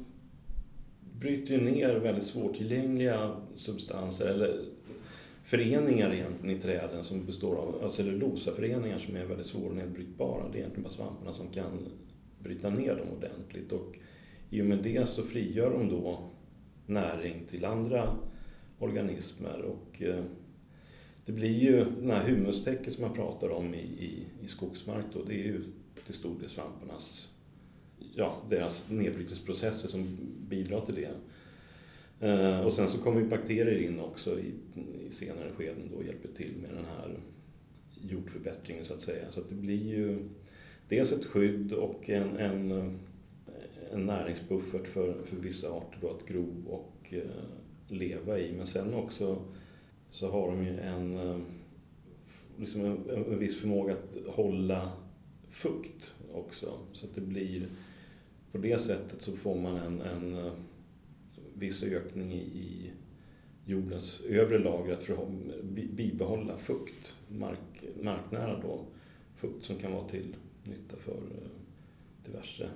bryter 1.19 1.55
ju 1.55 1.61
ner 1.61 1.95
väldigt 1.95 2.25
svårtillgängliga 2.25 3.37
substanser 3.55 4.27
eller 4.27 4.65
föreningar 5.43 6.13
egentligen 6.13 6.57
i 6.57 6.61
träden 6.61 7.05
som 7.05 7.27
består 7.27 7.57
av 7.57 7.89
cellulosaföreningar 7.89 8.99
som 8.99 9.17
är 9.17 9.25
väldigt 9.25 9.47
svårnedbrytbara. 9.47 10.49
Det 10.49 10.59
är 10.59 10.61
egentligen 10.61 10.83
bara 10.83 10.93
svamparna 10.93 11.33
som 11.33 11.49
kan 11.49 11.87
bryta 12.43 12.71
ner 12.71 12.97
dem 12.97 13.09
ordentligt 13.19 13.73
och 13.73 13.99
i 14.51 14.63
och 14.63 14.67
med 14.67 14.79
det 14.83 15.09
så 15.09 15.23
frigör 15.23 15.71
de 15.71 15.89
då 15.89 16.31
näring 16.89 17.45
till 17.47 17.65
andra 17.65 18.17
organismer 18.79 19.61
och 19.61 20.03
eh, 20.03 20.25
det 21.27 21.33
blir 21.33 21.59
ju 21.59 21.85
den 21.85 22.11
här 22.11 22.25
humustäcket 22.25 22.93
som 22.93 23.05
jag 23.05 23.15
pratar 23.15 23.49
om 23.49 23.75
i, 23.75 23.79
i, 23.79 24.27
i 24.43 24.49
skogsmark 24.49 25.05
då, 25.13 25.23
det 25.25 25.35
är 25.35 25.45
ju 25.45 25.63
till 26.05 26.15
stor 26.15 26.39
del 26.41 26.49
svamparnas, 26.49 27.29
ja, 28.15 28.43
deras 28.51 28.91
nedbrytningsprocesser 28.91 29.89
som 29.89 30.19
bidrar 30.49 30.81
till 30.81 30.95
det. 30.95 31.11
Eh, 32.21 32.61
och 32.61 32.73
sen 32.73 32.89
så 32.89 32.99
kommer 32.99 33.21
ju 33.21 33.29
bakterier 33.29 33.79
in 33.79 34.01
också 34.01 34.41
i, 34.41 34.53
i 35.09 35.11
senare 35.11 35.51
skeden 35.57 35.89
då 35.91 35.97
och 35.97 36.05
hjälper 36.05 36.29
till 36.29 36.53
med 36.63 36.71
den 36.71 36.85
här 36.85 37.19
jordförbättringen 38.03 38.85
så 38.85 38.95
att 38.95 39.01
säga. 39.01 39.31
Så 39.31 39.41
att 39.41 39.49
det 39.49 39.55
blir 39.55 39.87
ju 39.87 40.29
dels 40.89 41.13
ett 41.13 41.25
skydd 41.25 41.73
och 41.73 42.11
en, 42.11 42.37
en, 42.37 42.71
eh, 42.71 42.93
en 43.93 44.07
näringsbuffert 44.07 44.87
för, 44.87 45.23
för 45.25 45.37
vissa 45.37 45.71
arter 45.71 45.99
då 46.01 46.11
att 46.11 46.27
gro 46.27 46.55
och 46.67 47.15
eh, 47.15 47.23
leva 47.89 48.39
i. 48.39 48.53
Men 48.53 48.67
sen 48.67 48.95
också 48.95 49.43
så 50.11 50.31
har 50.31 50.49
de 50.49 50.65
ju 50.65 50.81
en, 50.81 51.19
eh, 51.19 51.39
liksom 52.57 52.85
en, 52.85 53.11
en 53.11 53.39
viss 53.39 53.61
förmåga 53.61 53.93
att 53.93 54.17
hålla 54.27 54.93
fukt 55.51 56.15
också. 56.33 56.79
Så 56.93 57.07
att 57.07 57.15
det 57.15 57.21
blir, 57.21 57.67
på 58.53 58.59
det 58.59 58.79
sättet 58.79 59.23
så 59.23 59.37
får 59.37 59.55
man 59.55 59.77
en, 59.77 60.01
en 60.01 60.47
eh, 60.47 60.53
viss 61.55 61.83
ökning 61.83 62.33
i, 62.33 62.41
i 62.41 62.93
jordens 63.65 64.21
övre 64.21 64.59
lager 64.59 64.93
att 64.93 65.29
bibehålla 65.73 66.57
fukt, 66.57 67.15
mark, 67.29 67.85
marknära 68.03 68.61
då, 68.61 68.85
fukt 69.37 69.65
som 69.65 69.77
kan 69.77 69.93
vara 69.93 70.09
till 70.09 70.37
nytta 70.65 70.97
för 70.97 71.21
diverse. 72.27 72.69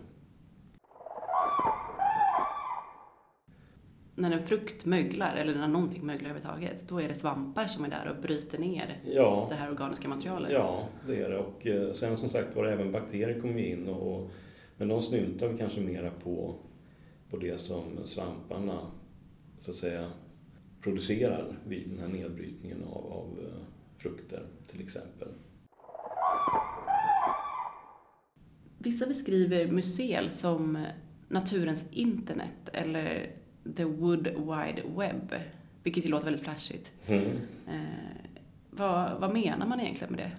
När 4.14 4.30
en 4.30 4.46
frukt 4.46 4.84
möglar, 4.84 5.36
eller 5.36 5.54
när 5.54 5.68
någonting 5.68 6.06
möglar 6.06 6.30
överhuvudtaget, 6.30 6.88
då 6.88 7.00
är 7.00 7.08
det 7.08 7.14
svampar 7.14 7.66
som 7.66 7.84
är 7.84 7.88
där 7.88 8.14
och 8.16 8.22
bryter 8.22 8.58
ner 8.58 8.98
ja, 9.04 9.46
det 9.50 9.54
här 9.54 9.70
organiska 9.70 10.08
materialet? 10.08 10.52
Ja, 10.52 10.88
det 11.06 11.22
är 11.22 11.30
det. 11.30 11.38
Och 11.38 11.66
eh, 11.66 11.92
sen 11.92 12.16
som 12.16 12.28
sagt 12.28 12.56
var 12.56 12.64
även 12.66 12.92
bakterier 12.92 13.40
kommer 13.40 13.58
in 13.58 13.88
och, 13.88 14.30
men 14.76 14.88
de 14.88 15.02
snyltar 15.02 15.48
vi 15.48 15.58
kanske 15.58 15.80
mera 15.80 16.10
på 16.10 16.54
på 17.30 17.38
det 17.38 17.60
som 17.60 17.82
svamparna 18.04 18.78
så 19.58 19.70
att 19.70 19.76
säga 19.76 20.10
producerar 20.82 21.58
vid 21.66 21.88
den 21.88 21.98
här 21.98 22.08
nedbrytningen 22.08 22.84
av, 22.84 23.12
av 23.12 23.38
eh, 23.42 23.62
frukter 23.96 24.42
till 24.66 24.80
exempel. 24.80 25.28
Vissa 28.78 29.06
beskriver 29.06 29.66
mycel 29.66 30.30
som 30.30 30.78
naturens 31.28 31.92
internet 31.92 32.68
eller 32.72 33.30
the 33.76 33.84
wood 33.84 34.26
wide 34.26 34.82
web, 34.96 35.34
vilket 35.82 36.04
ju 36.04 36.08
låter 36.08 36.24
väldigt 36.24 36.44
flashigt. 36.44 36.92
Mm. 37.06 37.26
Eh, 37.68 38.32
vad, 38.70 39.20
vad 39.20 39.32
menar 39.32 39.66
man 39.66 39.80
egentligen 39.80 40.14
med 40.14 40.24
det? 40.24 40.30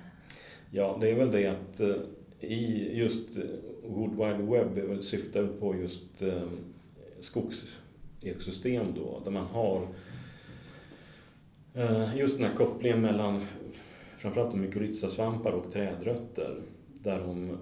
Ja, 0.72 0.98
det 1.01 1.10
är 1.10 1.15
väl 1.15 1.32
det 1.32 1.48
att 1.48 1.80
eh, 1.80 1.96
i 2.39 2.92
just 3.00 3.38
Wood 3.84 4.12
Wide 4.12 4.44
Web 4.51 5.01
syftar 5.01 5.48
på 5.48 5.75
just 5.75 6.22
eh, 6.22 6.50
skogsekosystem 7.20 8.86
då, 8.96 9.22
där 9.24 9.32
man 9.32 9.46
har 9.46 9.88
eh, 11.74 12.18
just 12.18 12.38
den 12.38 12.48
här 12.48 12.56
kopplingen 12.56 13.01
mellan 13.01 13.46
framförallt 14.18 14.56
mykorrhizasvampar 14.56 15.51
och 15.51 15.72
trädrötter 15.72 16.62
där 16.94 17.20
de 17.20 17.58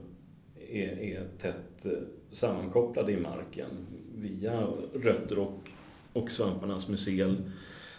är, 0.71 1.01
är 1.01 1.27
tätt 1.37 1.85
eh, 1.85 1.91
sammankopplade 2.29 3.11
i 3.11 3.17
marken 3.17 3.87
via 4.15 4.67
rötter 4.93 5.39
och, 5.39 5.69
och 6.13 6.31
svamparnas 6.31 6.89
mycel. 6.89 7.51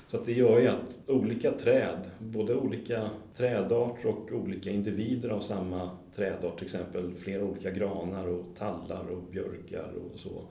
Så 0.07 0.17
att 0.17 0.26
det 0.26 0.33
gör 0.33 0.61
ju 0.61 0.69
att 0.69 0.99
olika 1.07 1.52
träd, 1.52 2.11
både 2.19 2.55
olika 2.55 3.11
trädarter 3.37 4.09
och 4.09 4.33
olika 4.33 4.71
individer 4.71 5.29
av 5.29 5.41
samma 5.41 5.91
trädart, 6.14 6.57
till 6.57 6.64
exempel 6.64 7.14
flera 7.14 7.45
olika 7.45 7.71
granar 7.71 8.29
och 8.29 8.57
tallar 8.59 9.05
och 9.11 9.23
björkar 9.23 9.93
och 9.93 10.21
så, 10.21 10.45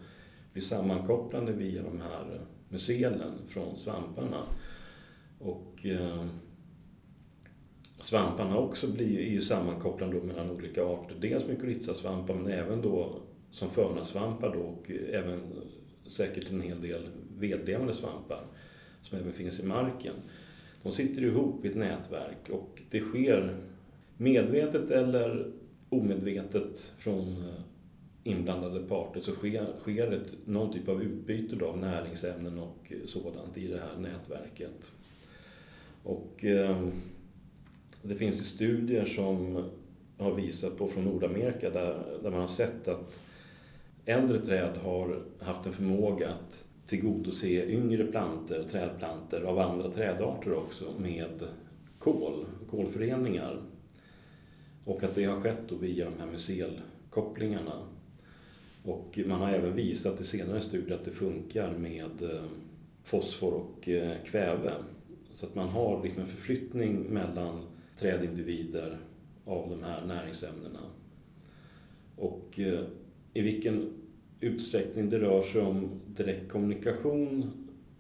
blir 0.54 0.64
sammankopplade 0.64 1.52
via 1.52 1.84
de 1.84 2.02
här 2.02 2.42
mycelen 2.70 3.32
från 3.48 3.78
svamparna. 3.78 4.44
Och 5.40 5.86
eh, 5.86 6.26
svamparna 8.02 8.58
också 8.58 8.88
blir, 8.88 9.20
är 9.20 9.32
ju 9.32 9.42
sammankopplade 9.42 10.22
mellan 10.22 10.52
olika 10.52 10.86
arter. 10.86 11.16
Dels 11.22 11.48
mykorrhizasvampar 11.48 12.36
men 12.36 12.52
även 12.52 12.82
då 12.82 13.22
som 13.52 13.70
förnasvampar 13.70 14.54
då 14.54 14.60
och 14.60 14.92
även 15.12 15.40
säkert 16.08 16.52
en 16.52 16.62
hel 16.62 16.82
del 16.82 17.08
vedlevande 17.38 17.94
svampar 17.94 18.44
som 19.02 19.18
även 19.18 19.34
finns 19.34 19.60
i 19.60 19.66
marken. 19.66 20.14
De 20.84 20.92
sitter 20.92 21.24
ihop 21.24 21.66
i 21.66 21.68
ett 21.68 21.76
nätverk 21.76 22.50
och 22.50 22.82
det 22.90 23.00
sker 23.00 23.56
medvetet 24.18 24.92
eller 24.92 25.52
omedvetet 25.90 26.94
från 26.98 27.44
inblandade 28.24 28.84
parter 28.84 29.20
så 29.20 29.32
sker, 29.32 29.66
sker 29.80 30.12
ett, 30.12 30.36
någon 30.46 30.74
typ 30.74 30.90
av 30.90 31.04
utbyte 31.04 31.66
av 31.66 31.78
näringsämnen 31.78 32.60
och 32.60 32.94
sådant 33.06 33.58
i 33.58 33.68
det 33.68 33.80
här 33.80 33.98
nätverket. 33.98 34.92
Och 36.04 36.46
eh, 36.46 36.88
det 38.04 38.16
finns 38.16 38.40
ju 38.40 38.44
studier 38.44 39.06
som 39.06 39.66
har 40.18 40.36
visat 40.36 40.78
på 40.78 40.88
från 40.88 41.04
Nordamerika 41.04 41.70
där, 41.70 42.20
där 42.24 42.32
man 42.32 42.42
har 42.42 42.48
sett 42.48 42.88
att 42.88 43.20
äldre 44.06 44.40
träd 44.40 44.78
har 44.84 45.24
haft 45.40 45.66
en 45.66 45.74
förmåga 45.74 46.30
att 46.30 46.66
tillgodose 46.86 47.66
yngre 47.66 48.06
planter, 48.06 48.64
trädplanter 48.64 49.42
av 49.42 49.60
andra 49.60 49.92
trädarter 49.92 50.54
också 50.54 50.86
med 51.00 51.48
kol, 52.00 52.46
kolföreningar. 52.70 53.62
Och 54.86 55.04
att 55.04 55.16
det 55.16 55.24
har 55.24 55.42
skett 55.42 55.62
då 55.70 55.76
via 55.76 56.06
de 56.06 56.20
här 56.20 56.32
mycelkopplingarna. 56.32 57.88
Och 58.84 59.20
man 59.26 59.42
har 59.42 59.50
även 59.50 59.76
visat 59.76 60.22
i 60.22 60.24
senare 60.24 60.62
studier 60.62 60.96
att 60.96 61.06
det 61.06 61.12
funkar 61.12 61.74
med 61.78 62.22
eh, 62.22 62.44
fosfor 63.04 63.54
och 63.54 63.90
eh, 63.90 64.12
kväve. 64.26 64.74
Så 65.32 65.46
att 65.46 65.56
man 65.56 65.70
har 65.70 66.04
liksom 66.04 66.22
en 66.22 66.28
förflyttning 66.28 67.02
mellan 67.02 67.62
trädindivider 68.02 68.98
av 69.46 69.70
de 69.70 69.84
här 69.84 70.06
näringsämnena. 70.06 70.80
Och 72.16 72.60
eh, 72.60 72.84
i 73.34 73.42
vilken 73.42 73.94
utsträckning 74.40 75.10
det 75.10 75.20
rör 75.20 75.42
sig 75.42 75.62
om 75.62 75.90
direkt 76.08 76.52
kommunikation 76.52 77.52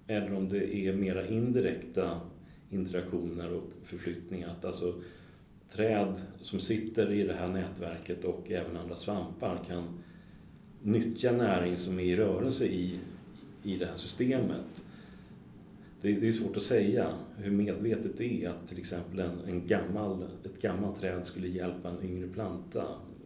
eller 0.07 0.33
om 0.33 0.49
det 0.49 0.75
är 0.75 0.93
mera 0.93 1.27
indirekta 1.27 2.21
interaktioner 2.69 3.53
och 3.53 3.69
förflyttningar. 3.83 4.49
Att 4.49 4.65
alltså 4.65 4.93
träd 5.69 6.21
som 6.41 6.59
sitter 6.59 7.11
i 7.11 7.23
det 7.23 7.33
här 7.33 7.47
nätverket 7.47 8.25
och 8.25 8.51
även 8.51 8.77
andra 8.77 8.95
svampar 8.95 9.63
kan 9.67 9.83
nyttja 10.81 11.31
näring 11.31 11.77
som 11.77 11.99
är 11.99 12.03
i 12.03 12.15
rörelse 12.15 12.65
i, 12.65 12.99
i 13.63 13.77
det 13.77 13.85
här 13.85 13.97
systemet. 13.97 14.83
Det, 16.01 16.11
det 16.13 16.27
är 16.27 16.31
svårt 16.31 16.57
att 16.57 16.63
säga 16.63 17.13
hur 17.37 17.51
medvetet 17.51 18.17
det 18.17 18.43
är 18.43 18.49
att 18.49 18.67
till 18.67 18.79
exempel 18.79 19.19
en, 19.19 19.39
en 19.47 19.67
gammal, 19.67 20.23
ett 20.43 20.61
gammalt 20.61 20.99
träd 20.99 21.25
skulle 21.25 21.47
hjälpa 21.47 21.89
en 21.89 22.03
yngre 22.03 22.27
planta. 22.27 22.85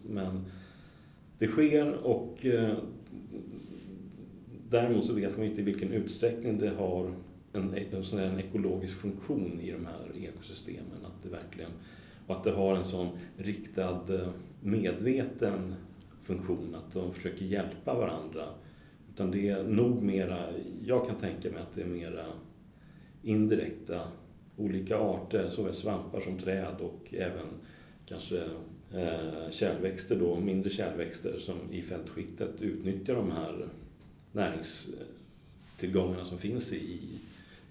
Men 0.10 0.46
det 1.40 1.48
sker 1.48 1.94
och 1.94 2.46
eh, 2.46 2.78
däremot 4.70 5.06
så 5.06 5.14
vet 5.14 5.38
man 5.38 5.46
inte 5.46 5.62
i 5.62 5.64
vilken 5.64 5.92
utsträckning 5.92 6.58
det 6.58 6.70
har 6.70 7.14
en, 7.54 7.74
en, 7.92 8.04
sån 8.04 8.20
en 8.20 8.40
ekologisk 8.40 8.94
funktion 8.94 9.60
i 9.64 9.72
de 9.72 9.86
här 9.86 10.28
ekosystemen. 10.28 11.06
Att 11.06 11.24
det 11.24 11.30
verkligen, 11.30 11.72
och 12.28 12.36
att 12.36 12.44
det 12.44 12.52
har 12.52 12.76
en 12.76 12.84
sån 12.84 13.08
riktad 13.38 14.02
eh, 14.10 14.30
medveten 14.62 15.76
funktion, 16.22 16.76
att 16.76 16.94
de 16.94 17.14
försöker 17.14 17.46
hjälpa 17.46 17.94
varandra. 17.94 18.44
Utan 19.14 19.32
det 19.32 19.50
är 19.50 19.64
nog 19.64 20.04
mera, 20.04 20.46
jag 20.86 21.08
kan 21.08 21.16
tänka 21.16 21.52
mig 21.52 21.62
att 21.62 21.76
det 21.76 21.82
är 21.82 21.88
mera 21.88 22.26
indirekta 23.26 24.02
olika 24.58 24.98
arter, 24.98 25.50
såväl 25.50 25.74
svampar 25.74 26.20
som 26.20 26.38
träd 26.38 26.76
och 26.80 27.14
även 27.14 27.48
kanske 28.06 28.44
eh, 28.94 29.52
kärlväxter 29.52 30.20
då, 30.20 30.40
mindre 30.40 30.70
kärlväxter 30.70 31.40
som 31.40 31.56
i 31.72 31.82
fältskiktet 31.82 32.62
utnyttjar 32.62 33.16
de 33.16 33.32
här 33.32 33.68
näringstillgångarna 34.32 36.26
som 36.26 36.38
finns 36.38 36.74
i, 36.74 37.00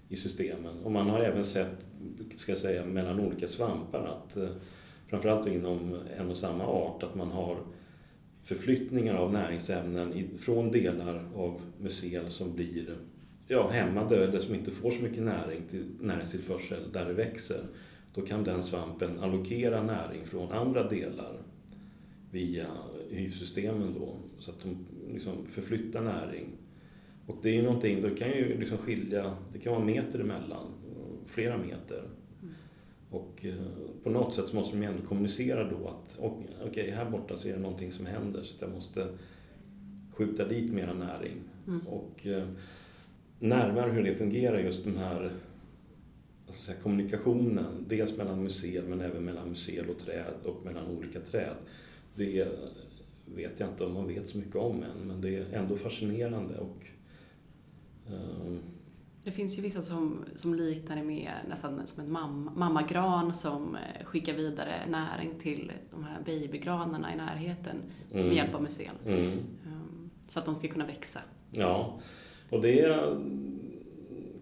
i 0.09 0.15
systemen. 0.15 0.79
Och 0.83 0.91
man 0.91 1.09
har 1.09 1.19
även 1.19 1.45
sett, 1.45 1.85
ska 2.37 2.51
jag 2.51 2.59
säga, 2.59 2.85
mellan 2.85 3.19
olika 3.19 3.47
svampar 3.47 4.05
att 4.05 4.37
eh, 4.37 4.49
framförallt 5.07 5.47
inom 5.47 5.99
en 6.17 6.29
och 6.29 6.37
samma 6.37 6.65
art 6.65 7.03
att 7.03 7.15
man 7.15 7.31
har 7.31 7.57
förflyttningar 8.43 9.15
av 9.15 9.33
näringsämnen 9.33 10.37
från 10.37 10.71
delar 10.71 11.29
av 11.35 11.61
mycel 11.81 12.29
som 12.29 12.55
blir 12.55 12.97
ja, 13.47 13.69
hämmade 13.69 14.23
eller 14.23 14.39
som 14.39 14.55
inte 14.55 14.71
får 14.71 14.91
så 14.91 15.01
mycket 15.01 15.23
näring 15.23 15.61
till, 15.69 15.85
näringstillförsel 15.99 16.91
där 16.91 17.05
det 17.05 17.13
växer. 17.13 17.63
Då 18.13 18.21
kan 18.21 18.43
den 18.43 18.63
svampen 18.63 19.19
allokera 19.19 19.83
näring 19.83 20.25
från 20.25 20.51
andra 20.51 20.89
delar 20.89 21.37
via 22.31 22.67
hyvsystemen 23.09 23.93
då, 23.99 24.15
så 24.39 24.51
att 24.51 24.59
de 24.63 24.85
liksom 25.13 25.45
förflyttar 25.45 26.01
näring. 26.01 26.47
Och 27.27 27.37
det 27.41 27.49
är 27.49 27.53
ju 27.53 27.63
någonting, 27.63 28.01
det 28.01 28.09
kan 28.09 28.29
ju 28.29 28.57
liksom 28.59 28.77
skilja, 28.77 29.35
det 29.53 29.59
kan 29.59 29.73
vara 29.73 29.85
meter 29.85 30.19
emellan, 30.19 30.65
flera 31.25 31.57
meter. 31.57 32.03
Och 33.09 33.45
eh, 33.45 33.53
på 34.03 34.09
något 34.09 34.33
sätt 34.33 34.47
så 34.47 34.55
måste 34.55 34.77
de 34.77 34.85
ändå 34.85 35.07
kommunicera 35.07 35.69
då 35.69 35.87
att 35.87 36.15
okej, 36.19 36.69
okay, 36.69 36.91
här 36.91 37.09
borta 37.09 37.35
så 37.35 37.47
är 37.47 37.53
det 37.53 37.59
någonting 37.59 37.91
som 37.91 38.05
händer 38.05 38.41
så 38.41 38.55
att 38.55 38.61
jag 38.61 38.71
måste 38.71 39.07
skjuta 40.11 40.47
dit 40.47 40.73
mera 40.73 40.93
näring. 40.93 41.37
Mm. 41.67 41.87
Och 41.87 42.27
eh, 42.27 42.47
närmare 43.39 43.91
hur 43.91 44.03
det 44.03 44.15
fungerar, 44.15 44.59
just 44.59 44.83
den 44.83 44.97
här 44.97 45.31
säga, 46.55 46.77
kommunikationen, 46.83 47.85
dels 47.87 48.17
mellan 48.17 48.43
museer 48.43 48.83
men 48.83 49.01
även 49.01 49.25
mellan 49.25 49.49
museer 49.49 49.89
och 49.89 49.99
träd 49.99 50.33
och 50.43 50.65
mellan 50.65 50.87
olika 50.87 51.19
träd. 51.19 51.55
Det 52.15 52.47
vet 53.25 53.59
jag 53.59 53.69
inte 53.69 53.85
om 53.85 53.93
man 53.93 54.07
vet 54.07 54.29
så 54.29 54.37
mycket 54.37 54.55
om 54.55 54.83
än, 54.83 55.07
men 55.07 55.21
det 55.21 55.35
är 55.35 55.53
ändå 55.53 55.75
fascinerande. 55.75 56.57
Och, 56.57 56.85
um, 58.11 58.59
det 59.23 59.31
finns 59.31 59.57
ju 59.57 59.61
vissa 59.61 59.81
som, 59.81 60.25
som 60.35 60.53
liknar 60.53 60.95
det 60.95 61.03
med 61.03 61.31
nästan 61.49 61.87
som 61.87 62.03
en 62.03 62.11
mamma, 62.11 62.51
mammagran 62.55 63.33
som 63.33 63.75
eh, 63.75 64.05
skickar 64.05 64.33
vidare 64.33 64.73
näring 64.89 65.31
till 65.41 65.71
de 65.91 66.03
här 66.03 66.19
babygranarna 66.25 67.13
i 67.13 67.17
närheten 67.17 67.77
mm. 68.13 68.27
med 68.27 68.35
hjälp 68.35 68.55
av 68.55 68.61
museen. 68.61 68.95
Mm. 69.05 69.31
Um, 69.65 70.09
så 70.27 70.39
att 70.39 70.45
de 70.45 70.55
ska 70.55 70.67
kunna 70.67 70.85
växa. 70.85 71.19
Ja, 71.51 71.99
och 72.55 72.61
det 72.61 72.99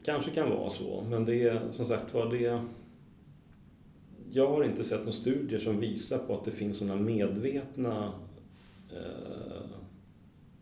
kanske 0.04 0.32
kan 0.32 0.50
vara 0.50 0.70
så, 0.70 1.06
men 1.10 1.26
det 1.26 1.44
är 1.44 1.70
som 1.70 1.86
sagt 1.86 2.14
var 2.14 2.32
det... 2.32 2.62
Jag 4.32 4.48
har 4.48 4.64
inte 4.64 4.84
sett 4.84 5.00
några 5.00 5.12
studier 5.12 5.60
som 5.60 5.80
visar 5.80 6.18
på 6.18 6.34
att 6.34 6.46
det 6.46 6.52
finns 6.52 6.78
sådana 6.78 7.02
medvetna 7.02 8.12
eh, 8.92 9.66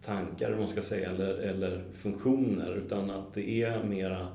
tankar, 0.01 0.47
eller 0.47 0.57
man 0.57 0.67
ska 0.67 0.81
säga, 0.81 1.09
eller, 1.09 1.33
eller 1.33 1.83
funktioner, 1.93 2.75
utan 2.75 3.09
att 3.09 3.33
det 3.33 3.63
är 3.63 3.83
mera 3.83 4.27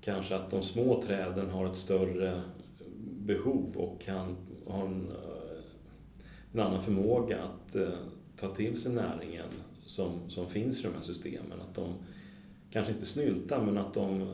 kanske 0.00 0.34
att 0.34 0.50
de 0.50 0.62
små 0.62 1.02
träden 1.02 1.50
har 1.50 1.66
ett 1.66 1.76
större 1.76 2.42
behov 3.04 3.76
och 3.76 4.00
kan 4.00 4.36
ha 4.66 4.84
en, 4.84 5.08
eh, 5.08 5.58
en 6.52 6.60
annan 6.60 6.82
förmåga 6.82 7.38
att 7.42 7.76
eh, 7.76 7.88
ta 8.40 8.54
till 8.54 8.80
sig 8.80 8.92
näringen 8.92 9.48
som, 9.86 10.10
som 10.28 10.48
finns 10.48 10.80
i 10.80 10.82
de 10.82 10.94
här 10.94 11.02
systemen. 11.02 11.60
Att 11.68 11.74
de 11.74 11.94
kanske 12.76 12.92
inte 12.92 13.06
snyltar 13.06 13.64
men 13.64 13.78
att 13.78 13.94
de, 13.94 14.24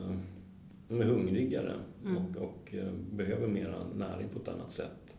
de 0.87 1.01
är 1.01 1.05
hungrigare 1.05 1.73
mm. 2.05 2.17
och, 2.17 2.43
och, 2.43 2.73
eh, 2.73 2.91
behöver 3.11 3.47
mera 3.47 3.75
näring 3.95 4.29
på 4.29 4.39
ett 4.39 4.47
annat 4.47 4.71
sätt. 4.71 5.17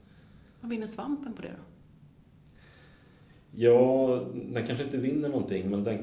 Vad 0.61 0.71
vinner 0.71 0.87
svampen 0.87 1.33
på 1.33 1.43
det 1.43 1.49
då? 1.49 1.65
Ja, 3.51 4.21
den 4.35 4.67
kanske 4.67 4.85
inte 4.85 4.97
vinner 4.97 5.29
någonting 5.29 5.71
men 5.71 5.85
den 5.85 5.99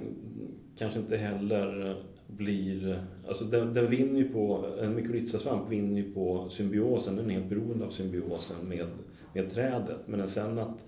kanske 0.78 1.00
inte 1.00 1.18
heller 1.18 1.96
blir... 2.28 3.04
Alltså 3.28 3.46
den, 3.46 3.74
den 3.74 3.90
vinner 3.90 4.20
ju 4.20 4.30
på... 4.30 4.66
En 4.80 4.96
mykorrhizasvamp 4.96 5.70
vinner 5.70 6.02
ju 6.02 6.14
på 6.14 6.50
symbiosen, 6.50 7.16
den 7.16 7.30
är 7.30 7.34
helt 7.34 7.50
beroende 7.50 7.86
av 7.86 7.90
symbiosen 7.90 8.68
med, 8.68 8.88
med 9.34 9.50
trädet. 9.50 10.08
Men 10.08 10.28
sen 10.28 10.60
att 10.60 10.86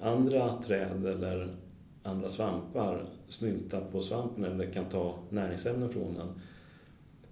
andra 0.00 0.62
träd 0.62 1.06
eller 1.06 1.48
andra 2.02 2.28
svampar 2.28 3.17
snyltar 3.28 3.80
på 3.80 4.02
svampen 4.02 4.44
eller 4.44 4.72
kan 4.72 4.84
ta 4.84 5.18
näringsämnen 5.30 5.90
från 5.90 6.14
den. 6.14 6.28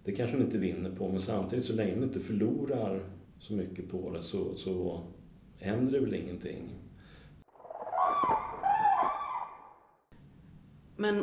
Det 0.05 0.13
kanske 0.13 0.37
den 0.37 0.47
inte 0.47 0.59
vinner 0.59 0.91
på, 0.91 1.09
men 1.09 1.21
samtidigt 1.21 1.65
så 1.65 1.73
länge 1.73 1.95
den 1.95 2.03
inte 2.03 2.21
förlorar 2.21 3.01
så 3.39 3.53
mycket 3.53 3.91
på 3.91 4.11
det 4.11 4.23
så, 4.23 4.55
så 4.55 5.03
händer 5.59 5.93
det 5.93 6.01
väl 6.01 6.15
ingenting. 6.15 6.63
Men 10.97 11.15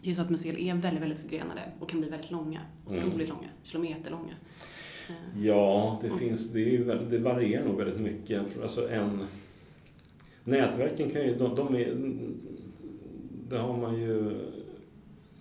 det 0.00 0.06
är 0.06 0.08
ju 0.08 0.14
så 0.14 0.22
att 0.22 0.30
museer 0.30 0.58
är 0.58 0.74
väldigt, 0.74 1.02
väldigt 1.02 1.18
förgrenade 1.18 1.60
och 1.80 1.88
kan 1.88 2.00
bli 2.00 2.10
väldigt 2.10 2.30
långa. 2.30 2.60
Otroligt 2.86 3.14
mm. 3.14 3.28
långa, 3.28 3.48
kilometerlånga. 3.62 4.34
Ja, 5.36 5.98
det, 6.02 6.10
finns, 6.10 6.50
det, 6.52 6.76
är, 6.76 7.06
det 7.10 7.18
varierar 7.18 7.64
nog 7.64 7.76
väldigt 7.76 8.00
mycket. 8.00 8.62
Alltså 8.62 8.90
en, 8.90 9.26
nätverken 10.44 11.10
kan 11.10 11.22
ju, 11.22 11.34
de, 11.34 11.54
de 11.54 11.74
är, 11.74 11.96
det 13.50 13.58
har 13.58 13.76
man 13.76 14.00
ju 14.00 14.18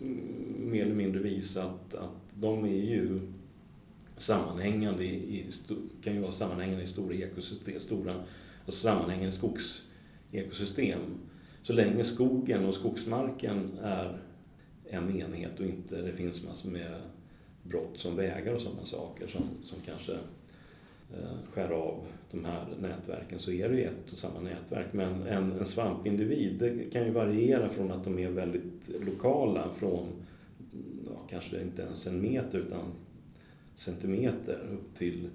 mm, 0.01 0.69
mer 0.71 0.85
eller 0.85 0.95
mindre 0.95 1.19
visat 1.19 1.93
att 1.93 2.33
de 2.33 2.63
är 2.63 2.83
ju 2.83 3.19
sammanhängande 4.17 5.03
i, 5.03 5.45
kan 6.03 6.13
ju 6.13 6.19
vara 6.19 6.31
sammanhängande 6.31 6.83
i 6.83 6.87
stora 6.87 7.15
ekosystem, 7.15 7.79
stora 7.79 8.13
alltså 8.65 8.81
sammanhängande 8.81 9.31
skogsekosystem. 9.31 10.99
Så 11.61 11.73
länge 11.73 12.03
skogen 12.03 12.65
och 12.65 12.73
skogsmarken 12.73 13.71
är 13.81 14.17
en 14.89 15.21
enhet 15.21 15.59
och 15.59 15.65
inte 15.65 16.01
det 16.01 16.13
finns 16.13 16.43
massor 16.43 16.69
med 16.69 17.01
brott 17.63 17.97
som 17.97 18.15
vägar 18.15 18.53
och 18.53 18.61
sådana 18.61 18.85
saker 18.85 19.27
som, 19.27 19.41
som 19.63 19.79
kanske 19.85 20.17
skär 21.53 21.69
av 21.69 22.05
de 22.31 22.45
här 22.45 22.65
nätverken 22.81 23.39
så 23.39 23.51
är 23.51 23.69
det 23.69 23.75
ju 23.75 23.83
ett 23.83 24.11
och 24.11 24.17
samma 24.17 24.39
nätverk. 24.39 24.93
Men 24.93 25.23
en, 25.23 25.51
en 25.51 25.65
svampindivid 25.65 26.89
kan 26.91 27.05
ju 27.05 27.11
variera 27.11 27.69
från 27.69 27.91
att 27.91 28.03
de 28.03 28.19
är 28.19 28.29
väldigt 28.29 29.05
lokala 29.05 29.69
från 29.75 30.07
ja, 31.05 31.21
kanske 31.29 31.61
inte 31.61 31.81
ens 31.81 32.07
en 32.07 32.21
meter 32.21 32.59
utan 32.59 32.91
centimeter 33.75 34.59
upp 34.73 34.95
till 34.97 35.29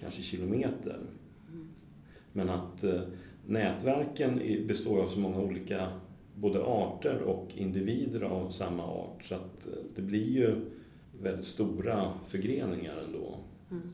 kanske 0.00 0.22
kilometer. 0.22 0.98
Men 2.32 2.50
att 2.50 2.84
eh, 2.84 3.00
nätverken 3.46 4.40
består 4.68 5.02
av 5.02 5.08
så 5.08 5.18
många 5.18 5.38
olika 5.40 5.88
både 6.34 6.62
arter 6.62 7.18
och 7.22 7.48
individer 7.54 8.20
av 8.20 8.50
samma 8.50 8.82
art 8.86 9.24
så 9.24 9.34
att 9.34 9.66
eh, 9.66 9.72
det 9.96 10.02
blir 10.02 10.30
ju 10.30 10.56
väldigt 11.22 11.44
stora 11.44 12.12
förgreningar 12.26 13.04
ändå. 13.06 13.38
Mm 13.70 13.90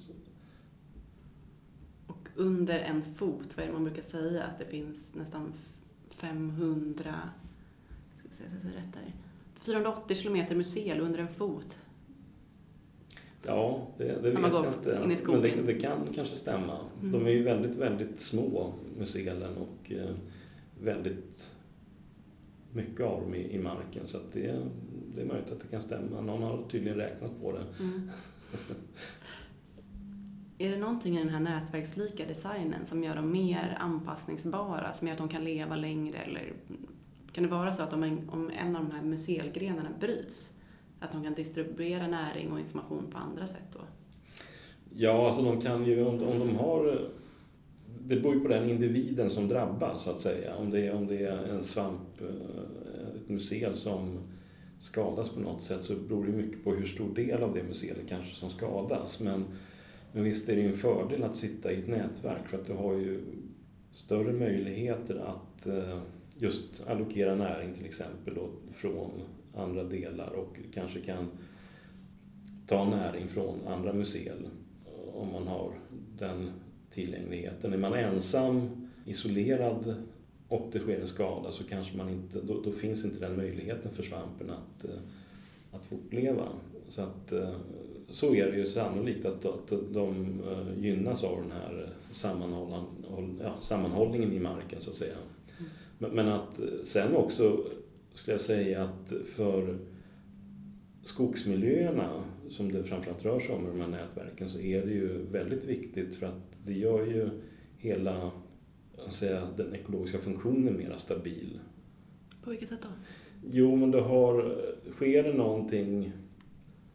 under 2.36 2.78
en 2.78 3.02
fot, 3.02 3.48
vad 3.56 3.62
är 3.62 3.66
det 3.66 3.72
man 3.72 3.84
brukar 3.84 4.02
säga, 4.02 4.44
att 4.44 4.58
det 4.58 4.64
finns 4.64 5.14
nästan 5.14 5.52
500, 6.10 7.14
ska 8.18 8.28
jag 8.28 8.36
säga 8.36 8.74
rätt 8.76 8.92
där, 8.92 9.12
480 9.60 10.16
kilometer 10.16 10.56
museer 10.56 10.98
under 10.98 11.18
en 11.18 11.28
fot. 11.28 11.78
Ja, 13.46 13.86
det, 13.98 14.04
det 14.04 14.30
vet 14.30 14.52
jag 14.52 14.66
inte. 14.66 15.00
In 15.04 15.10
i 15.10 15.16
skogen. 15.16 15.40
Men 15.40 15.66
det, 15.66 15.72
det, 15.72 15.80
kan 15.80 16.08
kanske 16.14 16.36
stämma. 16.36 16.78
Mm. 17.00 17.12
De 17.12 17.26
är 17.26 17.30
ju 17.30 17.42
väldigt, 17.42 17.76
väldigt 17.76 18.20
små, 18.20 18.72
museelen, 18.98 19.56
och 19.56 19.92
eh, 19.92 20.14
väldigt 20.82 21.50
mycket 22.72 23.00
av 23.00 23.20
dem 23.20 23.34
i, 23.34 23.54
i 23.54 23.58
marken. 23.58 24.06
Så 24.06 24.18
det, 24.32 24.56
det 25.14 25.22
är 25.22 25.26
möjligt 25.26 25.52
att 25.52 25.60
det 25.60 25.66
kan 25.70 25.82
stämma. 25.82 26.20
Någon 26.20 26.42
har 26.42 26.64
tydligen 26.70 26.98
räknat 26.98 27.30
på 27.42 27.52
det. 27.52 27.64
Mm. 27.84 28.10
Är 30.58 30.70
det 30.70 30.76
någonting 30.76 31.16
i 31.16 31.18
den 31.18 31.28
här 31.28 31.40
nätverkslika 31.40 32.26
designen 32.26 32.86
som 32.86 33.04
gör 33.04 33.16
dem 33.16 33.32
mer 33.32 33.76
anpassningsbara, 33.80 34.92
som 34.92 35.08
gör 35.08 35.12
att 35.12 35.18
de 35.18 35.28
kan 35.28 35.44
leva 35.44 35.76
längre? 35.76 36.18
Eller 36.18 36.52
kan 37.32 37.44
det 37.44 37.50
vara 37.50 37.72
så 37.72 37.82
att 37.82 37.92
om 37.92 38.02
en, 38.02 38.28
om 38.28 38.50
en 38.50 38.76
av 38.76 38.84
de 38.84 38.94
här 38.94 39.02
muselgrenarna 39.02 39.88
bryts, 40.00 40.52
att 41.00 41.12
de 41.12 41.24
kan 41.24 41.34
distribuera 41.34 42.06
näring 42.06 42.52
och 42.52 42.60
information 42.60 43.06
på 43.10 43.18
andra 43.18 43.46
sätt 43.46 43.68
då? 43.72 43.80
Ja, 44.96 45.26
alltså 45.26 45.42
de 45.42 45.60
kan 45.60 45.84
ju, 45.84 46.04
om, 46.04 46.22
om 46.22 46.38
de 46.38 46.56
har... 46.56 47.08
Det 48.06 48.16
beror 48.16 48.34
ju 48.34 48.40
på 48.40 48.48
den 48.48 48.70
individen 48.70 49.30
som 49.30 49.48
drabbas, 49.48 50.04
så 50.04 50.10
att 50.10 50.18
säga. 50.18 50.56
Om 50.56 50.70
det, 50.70 50.92
om 50.92 51.06
det 51.06 51.26
är 51.26 51.48
en 51.48 51.64
svamp, 51.64 52.20
eh, 52.20 53.16
ett 53.16 53.28
musel 53.28 53.74
som, 53.74 54.18
skadas 54.84 55.28
på 55.28 55.40
något 55.40 55.62
sätt 55.62 55.84
så 55.84 55.94
beror 55.94 56.26
det 56.26 56.32
mycket 56.32 56.64
på 56.64 56.70
hur 56.70 56.86
stor 56.86 57.14
del 57.14 57.42
av 57.42 57.54
det 57.54 57.62
mycelet 57.62 58.08
kanske 58.08 58.34
som 58.34 58.50
skadas. 58.50 59.20
Men, 59.20 59.44
men 60.14 60.24
visst 60.24 60.48
är 60.48 60.56
det 60.56 60.62
ju 60.62 60.68
en 60.68 60.74
fördel 60.76 61.22
att 61.22 61.36
sitta 61.36 61.72
i 61.72 61.78
ett 61.78 61.88
nätverk 61.88 62.48
för 62.48 62.58
att 62.58 62.66
du 62.66 62.72
har 62.72 62.94
ju 62.94 63.20
större 63.90 64.32
möjligheter 64.32 65.16
att 65.16 65.66
eh, 65.66 65.98
just 66.38 66.82
allokera 66.86 67.34
näring 67.34 67.74
till 67.74 67.86
exempel 67.86 68.34
då, 68.34 68.48
från 68.72 69.10
andra 69.54 69.84
delar 69.84 70.30
och 70.30 70.58
kanske 70.74 71.00
kan 71.00 71.28
ta 72.66 72.84
näring 72.84 73.28
från 73.28 73.66
andra 73.66 73.92
museer 73.92 74.36
eh, 74.86 75.14
om 75.14 75.32
man 75.32 75.46
har 75.46 75.72
den 76.18 76.50
tillgängligheten. 76.90 77.72
Är 77.72 77.78
man 77.78 77.94
ensam, 77.94 78.88
isolerad 79.06 79.94
och 80.48 80.68
det 80.72 80.78
sker 80.78 81.00
en 81.00 81.06
skada 81.06 81.52
så 81.52 81.64
kanske 81.64 81.96
man 81.96 82.08
inte, 82.08 82.40
då, 82.40 82.60
då 82.60 82.72
finns 82.72 83.04
inte 83.04 83.20
den 83.20 83.36
möjligheten 83.36 83.92
för 83.92 84.02
svampen 84.02 84.50
att, 84.50 84.84
eh, 84.84 85.00
att 85.72 85.84
fortleva. 85.84 86.48
Så, 86.88 87.02
att, 87.02 87.32
så 88.08 88.34
är 88.34 88.50
det 88.50 88.56
ju 88.56 88.66
sannolikt 88.66 89.26
att, 89.26 89.44
att 89.44 89.72
de 89.92 90.40
eh, 90.48 90.84
gynnas 90.84 91.24
av 91.24 91.42
den 91.42 91.52
här 91.52 91.88
ja, 93.42 93.54
sammanhållningen 93.60 94.32
i 94.32 94.38
marken 94.38 94.80
så 94.80 94.90
att 94.90 94.96
säga. 94.96 95.16
Men, 95.98 96.10
men 96.10 96.28
att 96.28 96.60
sen 96.84 97.16
också 97.16 97.64
skulle 98.14 98.34
jag 98.34 98.40
säga 98.40 98.82
att 98.82 99.12
för 99.26 99.78
skogsmiljöerna 101.02 102.22
som 102.50 102.72
det 102.72 102.84
framförallt 102.84 103.24
rör 103.24 103.40
sig 103.40 103.54
om 103.54 103.66
i 103.66 103.70
de 103.70 103.80
här 103.80 103.88
nätverken 103.88 104.48
så 104.48 104.60
är 104.60 104.86
det 104.86 104.92
ju 104.92 105.24
väldigt 105.32 105.64
viktigt 105.64 106.16
för 106.16 106.26
att 106.26 106.56
det 106.64 106.72
gör 106.72 107.06
ju 107.06 107.30
hela 107.76 108.30
säga, 109.10 109.48
den 109.56 109.74
ekologiska 109.74 110.18
funktionen 110.18 110.76
mer 110.76 110.94
stabil. 110.96 111.58
På 112.42 112.50
vilket 112.50 112.68
sätt 112.68 112.82
då? 112.82 112.88
Jo, 113.50 113.76
men 113.76 113.90
det 113.90 114.00
har, 114.00 114.56
sker 114.92 115.22
det 115.22 115.32
någonting, 115.32 116.12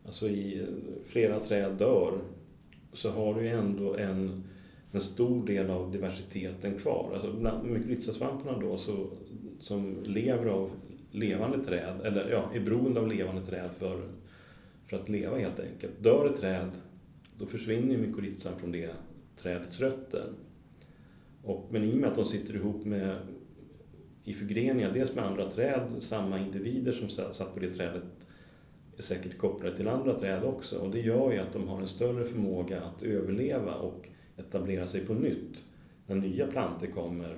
alltså 0.10 0.30
i 0.30 0.66
flera 1.06 1.40
träd 1.40 1.74
dör, 1.74 2.22
så 2.94 3.10
har 3.10 3.36
du 3.36 3.42
ju 3.42 3.48
ändå 3.48 3.96
en, 3.96 4.44
en 4.92 5.02
stor 5.02 5.46
del 5.46 5.70
av 5.70 5.92
diversiteten 5.92 6.78
kvar. 6.78 7.12
Alltså 7.14 7.60
mykorrhizasvamparna 7.64 8.60
då 8.60 8.78
så, 8.78 9.08
som 9.60 10.04
lever 10.04 10.46
av 10.46 10.72
levande 11.12 11.66
träd, 11.66 12.02
eller 12.04 12.30
ja, 12.30 12.50
är 12.54 12.60
beroende 12.60 13.00
av 13.00 13.08
levande 13.08 13.46
träd 13.46 13.70
för, 13.80 14.02
för 14.86 14.98
att 14.98 15.10
leva 15.10 15.38
helt 15.38 15.60
enkelt. 15.60 16.04
Dör 16.04 16.26
ett 16.26 16.40
träd, 16.40 16.70
då 17.38 17.46
försvinner 17.46 17.96
ju 17.96 18.08
mykorrhizan 18.08 18.60
från 18.60 18.72
det 18.72 18.92
trädets 19.38 19.80
rötter. 19.80 20.26
Och, 21.44 21.68
men 21.72 21.84
i 21.84 21.94
och 21.94 21.98
med 21.98 22.10
att 22.10 22.16
de 22.16 22.26
sitter 22.26 22.56
ihop 22.56 22.86
med, 22.86 23.18
i 24.24 24.34
förgreningar, 24.34 24.92
dels 24.94 25.16
med 25.16 25.26
andra 25.26 25.52
träd, 25.52 25.90
samma 26.00 26.40
individer 26.40 26.92
som 26.92 27.10
satt 27.10 27.54
på 27.54 27.60
det 27.60 27.74
trädet 27.74 28.19
är 29.00 29.04
säkert 29.04 29.38
kopplade 29.38 29.78
till 29.78 29.88
andra 29.88 30.20
träd 30.20 30.44
också. 30.44 30.78
Och 30.80 30.92
det 30.92 31.00
gör 31.00 31.32
ju 31.32 31.40
att 31.40 31.54
de 31.54 31.68
har 31.68 31.82
en 31.82 31.88
större 31.88 32.24
förmåga 32.24 32.82
att 32.82 33.04
överleva 33.04 33.76
och 33.76 34.08
etablera 34.38 34.88
sig 34.88 35.06
på 35.06 35.14
nytt 35.14 35.66
när 36.08 36.16
nya 36.16 36.48
plantor 36.48 36.88
kommer, 36.88 37.38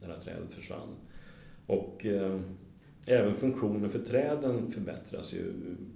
när 0.00 0.08
det 0.08 0.14
här 0.14 0.22
trädet 0.22 0.52
försvann. 0.52 0.88
Och 1.66 2.06
eh, 2.06 2.40
även 3.06 3.34
funktionen 3.34 3.90
för 3.90 3.98
träden 3.98 4.70
förbättras 4.70 5.32
ju 5.32 5.52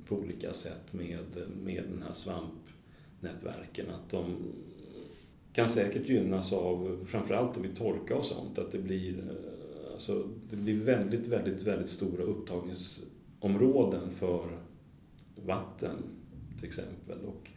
på 0.09 0.16
olika 0.16 0.52
sätt 0.52 0.92
med, 0.92 1.18
med 1.62 1.85
den 1.92 2.02
här 2.02 2.12
svampnätverken. 2.12 3.87
Att 3.90 4.11
de 4.11 4.37
kan 5.52 5.68
säkert 5.68 6.09
gynnas 6.09 6.52
av, 6.52 7.05
framförallt 7.07 7.57
vid 7.57 7.76
torka 7.76 8.16
och 8.16 8.24
sånt, 8.24 8.59
att 8.59 8.72
det 8.72 8.78
blir, 8.78 9.16
alltså, 9.92 10.28
det 10.50 10.57
blir 10.57 10.85
väldigt, 10.85 11.26
väldigt, 11.26 11.62
väldigt 11.62 11.88
stora 11.88 12.22
upptagningsområden 12.22 14.11
för 14.11 14.59
vatten 15.37 15.97
till 16.59 16.68
exempel. 16.68 17.18
Och 17.27 17.51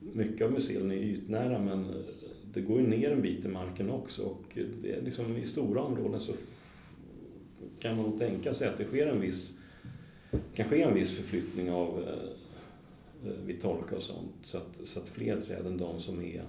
mycket 0.00 0.46
av 0.46 0.52
museerna 0.52 0.94
är 0.94 0.98
ytnära 0.98 1.58
men 1.58 1.86
det 2.52 2.60
går 2.60 2.80
ju 2.80 2.86
ner 2.86 3.10
en 3.10 3.22
bit 3.22 3.44
i 3.44 3.48
marken 3.48 3.90
också 3.90 4.22
och 4.22 4.58
det 4.82 4.92
är 4.92 5.02
liksom, 5.02 5.36
i 5.36 5.44
stora 5.44 5.82
områden 5.82 6.20
så 6.20 6.32
kan 7.78 7.96
man 7.96 8.18
tänka 8.18 8.54
sig 8.54 8.68
att 8.68 8.78
det 8.78 8.84
sker 8.84 9.06
en 9.06 9.20
viss, 9.20 9.58
kan 10.54 10.68
ske 10.68 10.82
en 10.82 10.94
viss 10.94 11.10
förflyttning 11.10 11.70
av 11.70 12.02
eh, 12.02 13.30
eh, 13.30 13.38
vid 13.46 13.60
torka 13.60 13.96
och 13.96 14.02
sånt 14.02 14.34
så 14.42 14.58
att, 14.58 14.80
så 14.84 15.00
att 15.00 15.08
fler 15.08 15.40
träd 15.40 15.66
än 15.66 15.76
de 15.76 16.00
som 16.00 16.22
är 16.22 16.44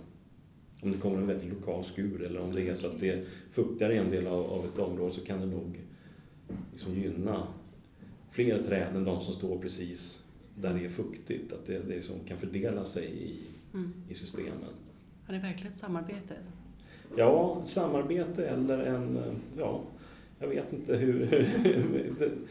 om 0.82 0.92
det 0.92 0.98
kommer 0.98 1.18
en 1.18 1.28
väldigt 1.28 1.50
lokal 1.50 1.84
skur 1.84 2.22
eller 2.22 2.42
om 2.42 2.54
det 2.54 2.70
är 2.70 2.76
så 2.76 2.88
att 2.88 3.00
det 3.00 3.10
är 3.10 3.26
fuktigare 3.52 3.94
i 3.94 3.98
en 3.98 4.12
del 4.12 4.28
av, 4.28 4.46
av 4.46 4.66
ett 4.66 4.80
område 4.80 5.14
så 5.14 5.22
kan 5.22 5.40
det 5.40 5.46
nog 5.46 5.80
liksom 6.72 6.94
gynna 6.94 7.48
fler 8.32 8.64
träd 8.64 8.96
än 8.96 9.06
de 9.06 9.22
som 9.22 9.34
står 9.34 9.60
precis 9.60 10.23
där 10.56 10.74
det 10.74 10.86
är 10.86 10.90
fuktigt. 10.90 11.54
Att 11.54 11.66
det, 11.66 11.80
det 11.80 11.96
liksom 11.96 12.16
kan 12.28 12.38
fördela 12.38 12.86
sig 12.86 13.06
i, 13.06 13.40
mm. 13.74 13.94
i 14.10 14.14
systemen. 14.14 14.74
Har 15.26 15.34
det 15.34 15.40
verkligen 15.40 15.74
samarbete? 15.74 16.36
Ja, 17.18 17.62
samarbete 17.66 18.48
eller 18.48 18.86
en, 18.86 19.20
ja, 19.58 19.82
jag 20.40 20.48
vet 20.48 20.74
inte 20.74 20.96
hur... 20.96 21.48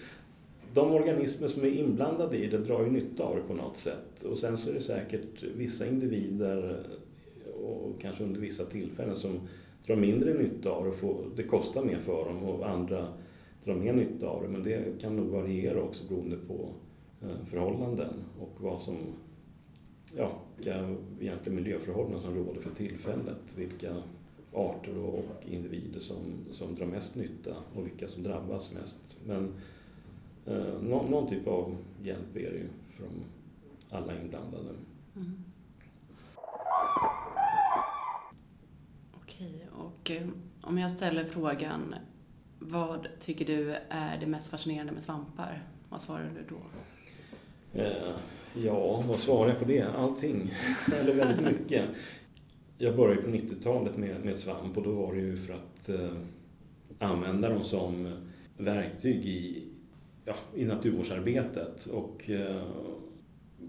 de 0.74 0.92
organismer 0.92 1.48
som 1.48 1.62
är 1.62 1.68
inblandade 1.68 2.36
i 2.36 2.46
det 2.46 2.58
drar 2.58 2.84
ju 2.84 2.90
nytta 2.90 3.24
av 3.24 3.36
det 3.36 3.42
på 3.42 3.54
något 3.54 3.76
sätt. 3.76 4.22
Och 4.22 4.38
sen 4.38 4.56
så 4.56 4.70
är 4.70 4.74
det 4.74 4.80
säkert 4.80 5.42
vissa 5.56 5.86
individer 5.86 6.84
och 7.62 8.00
kanske 8.00 8.24
under 8.24 8.40
vissa 8.40 8.64
tillfällen 8.64 9.16
som 9.16 9.40
drar 9.86 9.96
mindre 9.96 10.34
nytta 10.34 10.70
av 10.70 10.84
det. 10.84 10.92
Får, 10.92 11.24
det 11.36 11.42
kostar 11.42 11.84
mer 11.84 11.96
för 11.96 12.24
dem 12.24 12.42
och 12.42 12.68
andra 12.68 13.08
drar 13.64 13.74
mer 13.74 13.92
nytta 13.92 14.26
av 14.26 14.42
det. 14.42 14.48
Men 14.48 14.62
det 14.62 15.00
kan 15.00 15.16
nog 15.16 15.26
variera 15.26 15.82
också 15.82 16.04
beroende 16.08 16.36
på 16.36 16.68
Eh, 17.22 17.44
förhållanden 17.44 18.24
och 18.40 18.52
vad 18.58 18.80
som, 18.80 18.96
ja, 20.16 20.32
vilka 20.56 20.96
egentligen 21.20 21.56
miljöförhållanden 21.56 22.20
som 22.20 22.34
råder 22.34 22.60
för 22.60 22.74
tillfället. 22.74 23.56
Vilka 23.56 24.02
arter 24.52 24.98
och 24.98 25.24
individer 25.44 26.00
som, 26.00 26.16
som 26.52 26.74
drar 26.74 26.86
mest 26.86 27.16
nytta 27.16 27.54
och 27.74 27.86
vilka 27.86 28.08
som 28.08 28.22
drabbas 28.22 28.72
mest. 28.72 29.18
Men 29.26 29.54
eh, 30.46 30.82
någon, 30.82 31.10
någon, 31.10 31.28
typ 31.28 31.46
av 31.46 31.76
hjälp 32.02 32.36
är 32.36 32.50
det 32.50 32.58
ju 32.58 32.68
från 32.88 33.24
alla 33.90 34.20
inblandade. 34.20 34.68
Mm. 35.16 35.44
Okej, 39.22 39.68
och 39.72 40.10
eh, 40.10 40.28
om 40.60 40.78
jag 40.78 40.92
ställer 40.92 41.24
frågan 41.24 41.94
vad 42.58 43.08
tycker 43.20 43.46
du 43.46 43.76
är 43.88 44.20
det 44.20 44.26
mest 44.26 44.48
fascinerande 44.48 44.92
med 44.92 45.02
svampar? 45.02 45.68
Vad 45.88 46.00
svarar 46.00 46.32
du 46.34 46.54
då? 46.54 46.60
Eh, 47.74 48.14
ja, 48.54 49.02
vad 49.08 49.18
svarar 49.18 49.48
jag 49.48 49.58
på 49.58 49.64
det? 49.64 49.82
Allting. 49.82 50.54
Eller 51.00 51.14
väldigt 51.14 51.44
mycket. 51.60 51.84
Jag 52.78 52.96
började 52.96 53.22
på 53.22 53.30
90-talet 53.30 53.96
med, 53.96 54.24
med 54.24 54.36
svamp 54.36 54.76
och 54.76 54.82
då 54.82 54.90
var 54.90 55.14
det 55.14 55.20
ju 55.20 55.36
för 55.36 55.54
att 55.54 55.88
eh, 55.88 56.12
använda 56.98 57.48
dem 57.48 57.64
som 57.64 58.12
verktyg 58.56 59.26
i, 59.26 59.62
ja, 60.24 60.34
i 60.54 60.64
naturvårdsarbetet. 60.64 61.86
Och 61.86 62.30
eh, 62.30 62.62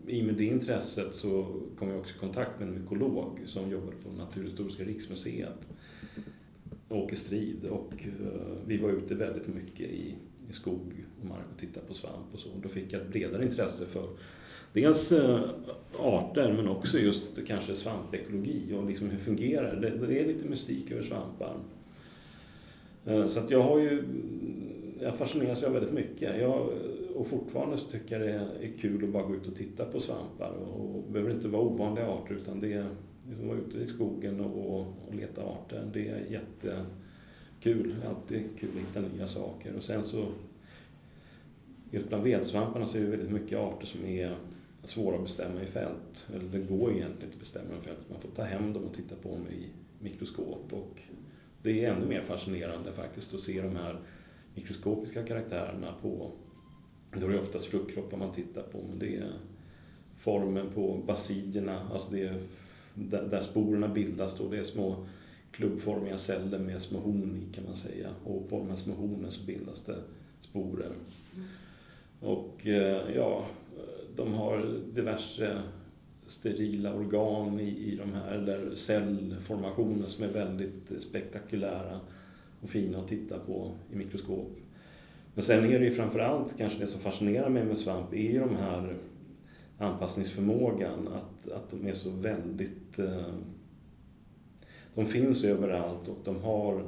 i 0.07 0.23
med 0.23 0.35
det 0.35 0.45
intresset 0.45 1.15
så 1.15 1.61
kom 1.77 1.89
jag 1.89 1.99
också 1.99 2.15
i 2.15 2.19
kontakt 2.19 2.59
med 2.59 2.67
en 2.67 2.73
mykolog 2.73 3.39
som 3.45 3.71
jobbade 3.71 3.97
på 4.03 4.11
Naturhistoriska 4.11 4.83
riksmuseet, 4.83 5.67
Åke 6.89 7.15
Strid. 7.15 7.65
Och 7.65 7.93
eh, 7.99 8.57
vi 8.65 8.77
var 8.77 8.89
ute 8.89 9.15
väldigt 9.15 9.47
mycket 9.47 9.87
i, 9.87 10.15
i 10.53 10.55
skog 10.55 11.05
och 11.21 11.25
mark 11.25 11.45
och 11.53 11.59
tittade 11.59 11.85
på 11.87 11.93
svamp 11.93 12.33
och 12.33 12.39
så. 12.39 12.49
Då 12.63 12.69
fick 12.69 12.93
jag 12.93 13.01
ett 13.01 13.09
bredare 13.09 13.43
intresse 13.43 13.85
för 13.85 14.07
dels 14.73 15.11
eh, 15.11 15.41
arter 15.99 16.53
men 16.53 16.67
också 16.67 16.99
just 16.99 17.23
kanske 17.47 17.75
svampekologi 17.75 18.73
och 18.73 18.85
liksom 18.87 19.09
hur 19.09 19.17
fungerar 19.17 19.75
det? 19.75 20.07
Det 20.07 20.19
är 20.19 20.27
lite 20.27 20.49
mystik 20.49 20.91
över 20.91 21.01
svampar. 21.01 21.55
Eh, 23.05 23.27
så 23.27 23.39
att 23.39 23.51
jag 23.51 23.63
har 23.63 23.79
ju, 23.79 24.03
jag 25.01 25.15
fascineras 25.15 25.63
av 25.63 25.73
väldigt 25.73 25.93
mycket. 25.93 26.41
Jag, 26.41 26.69
och 27.15 27.27
fortfarande 27.27 27.77
så 27.77 27.91
tycker 27.91 28.19
jag 28.19 28.27
det 28.27 28.67
är 28.67 28.77
kul 28.77 29.03
att 29.03 29.09
bara 29.09 29.23
gå 29.23 29.35
ut 29.35 29.47
och 29.47 29.55
titta 29.55 29.85
på 29.85 29.99
svampar. 29.99 30.51
Och 30.51 31.03
det 31.07 31.13
behöver 31.13 31.33
inte 31.33 31.47
vara 31.47 31.61
ovanliga 31.61 32.07
arter 32.07 32.35
utan 32.35 32.59
det 32.59 32.73
är 32.73 32.87
liksom 33.29 33.47
vara 33.47 33.57
ute 33.57 33.77
i 33.77 33.87
skogen 33.87 34.39
och, 34.39 34.77
och 34.77 35.15
leta 35.15 35.41
arter. 35.43 35.89
Det 35.93 36.07
är 36.07 36.25
Kul, 37.63 37.95
Det 37.99 38.05
är 38.05 38.09
alltid 38.09 38.43
kul 38.59 38.69
att 38.69 38.87
hitta 38.87 39.15
nya 39.15 39.27
saker. 39.27 39.75
Och 39.75 39.83
sen 39.83 40.03
så 40.03 40.27
just 41.91 42.07
bland 42.07 42.23
vedsvamparna 42.23 42.87
så 42.87 42.97
är 42.97 43.01
det 43.01 43.07
väldigt 43.07 43.31
mycket 43.31 43.57
arter 43.57 43.85
som 43.85 44.05
är 44.05 44.37
svåra 44.83 45.15
att 45.15 45.23
bestämma 45.23 45.61
i 45.61 45.65
fält. 45.65 46.25
Eller 46.33 46.45
det 46.51 46.59
går 46.59 46.91
egentligen 46.91 47.23
inte 47.23 47.35
att 47.35 47.39
bestämma 47.39 47.77
i 47.81 47.85
fält. 47.85 48.09
Man 48.09 48.19
får 48.19 48.29
ta 48.29 48.43
hem 48.43 48.73
dem 48.73 48.83
och 48.83 48.93
titta 48.93 49.15
på 49.15 49.29
dem 49.29 49.47
i 49.47 49.67
mikroskop. 49.99 50.73
Och 50.73 51.01
det 51.61 51.85
är 51.85 51.93
ännu 51.93 52.05
mer 52.05 52.21
fascinerande 52.21 52.91
faktiskt 52.91 53.33
att 53.33 53.39
se 53.39 53.61
de 53.61 53.75
här 53.75 53.99
mikroskopiska 54.55 55.23
karaktärerna 55.23 55.93
på 56.01 56.31
då 57.19 57.25
är 57.25 57.31
det 57.31 57.39
oftast 57.39 57.65
fruktkroppar 57.65 58.17
man 58.17 58.31
tittar 58.31 58.61
på, 58.61 58.83
men 58.89 58.99
det 58.99 59.15
är 59.15 59.33
formen 60.17 60.69
på 60.69 61.03
basidierna, 61.07 61.89
alltså 61.93 62.11
det 62.11 62.23
är 62.23 62.41
där 63.29 63.41
sporerna 63.41 63.87
bildas 63.87 64.37
då, 64.37 64.49
det 64.49 64.57
är 64.57 64.63
små 64.63 65.05
klubbformiga 65.53 66.17
celler 66.17 66.59
med 66.59 66.81
små 66.81 66.99
horn 66.99 67.43
i 67.43 67.55
kan 67.55 67.63
man 67.65 67.75
säga. 67.75 68.09
Och 68.23 68.49
på 68.49 68.57
de 68.57 68.69
här 68.69 68.75
små 68.75 68.93
hornen 68.93 69.31
så 69.31 69.45
bildas 69.45 69.83
det 69.83 69.97
sporer. 70.41 70.91
Mm. 71.35 71.47
Och 72.19 72.67
eh, 72.67 73.15
ja, 73.15 73.45
de 74.15 74.33
har 74.33 74.79
diverse 74.93 75.61
sterila 76.27 76.93
organ 76.93 77.59
i, 77.59 77.69
i 77.69 77.95
de 77.95 78.13
här, 78.13 78.31
eller 78.31 78.75
cellformationer 78.75 80.07
som 80.07 80.23
är 80.23 80.27
väldigt 80.27 81.03
spektakulära 81.03 81.99
och 82.61 82.69
fina 82.69 82.99
att 82.99 83.07
titta 83.07 83.39
på 83.39 83.71
i 83.91 83.95
mikroskop. 83.95 84.57
Men 85.33 85.43
sen 85.43 85.63
är 85.63 85.79
det 85.79 85.85
ju 85.85 85.91
framförallt 85.91 86.57
kanske 86.57 86.79
det 86.79 86.87
som 86.87 86.99
fascinerar 86.99 87.49
mig 87.49 87.65
med 87.65 87.77
svamp 87.77 88.13
är 88.13 88.31
ju 88.31 88.39
de 88.39 88.55
här 88.55 88.95
anpassningsförmågan, 89.77 91.07
att, 91.07 91.51
att 91.51 91.71
de 91.71 91.87
är 91.87 91.93
så 91.93 92.09
väldigt... 92.09 92.99
Eh, 92.99 93.33
de 94.95 95.05
finns 95.05 95.43
överallt 95.43 96.07
och 96.07 96.17
de 96.23 96.41
har 96.41 96.85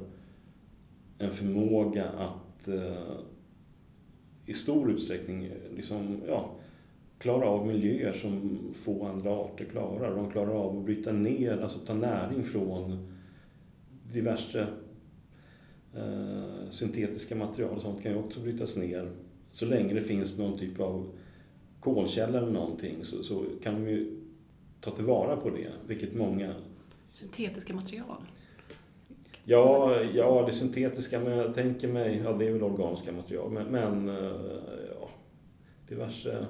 en 1.17 1.31
förmåga 1.31 2.05
att 2.09 2.67
eh, 2.67 3.17
i 4.45 4.53
stor 4.53 4.91
utsträckning 4.91 5.45
eh, 5.45 5.75
liksom, 5.75 6.21
ja, 6.27 6.51
klara 7.19 7.47
av 7.47 7.67
miljöer 7.67 8.13
som 8.13 8.59
få 8.73 9.05
andra 9.05 9.31
arter 9.31 9.65
klarar. 9.65 10.15
De 10.15 10.31
klarar 10.31 10.55
av 10.55 10.77
att 10.77 10.85
bryta 10.85 11.11
ner, 11.11 11.57
alltså 11.57 11.79
ta 11.79 11.93
näring 11.93 12.43
från 12.43 13.07
diverse 14.13 14.67
eh, 15.95 16.69
syntetiska 16.69 17.35
material. 17.35 17.75
och 17.75 17.81
Sånt 17.81 18.03
kan 18.03 18.11
ju 18.11 18.17
också 18.17 18.39
brytas 18.39 18.77
ner. 18.77 19.11
Så 19.49 19.65
länge 19.65 19.93
det 19.93 20.01
finns 20.01 20.39
någon 20.39 20.59
typ 20.59 20.79
av 20.79 21.09
kolkälla 21.79 22.37
eller 22.37 22.51
någonting 22.51 22.95
så, 23.01 23.23
så 23.23 23.45
kan 23.63 23.73
de 23.73 23.89
ju 23.89 24.21
ta 24.81 24.91
tillvara 24.91 25.37
på 25.37 25.49
det, 25.49 25.71
vilket 25.87 26.15
många... 26.15 26.53
Syntetiska 27.15 27.73
material? 27.73 28.23
Ja, 29.43 29.95
ja, 30.13 30.43
det 30.45 30.51
syntetiska, 30.51 31.19
men 31.19 31.37
jag 31.37 31.53
tänker 31.53 31.87
mig, 31.87 32.21
ja 32.23 32.33
det 32.33 32.47
är 32.47 32.51
väl 32.51 32.63
organiska 32.63 33.11
material, 33.11 33.51
men, 33.51 33.67
men 33.67 34.09
eh, 34.09 34.31
ja, 34.99 35.09
diverse 35.87 36.45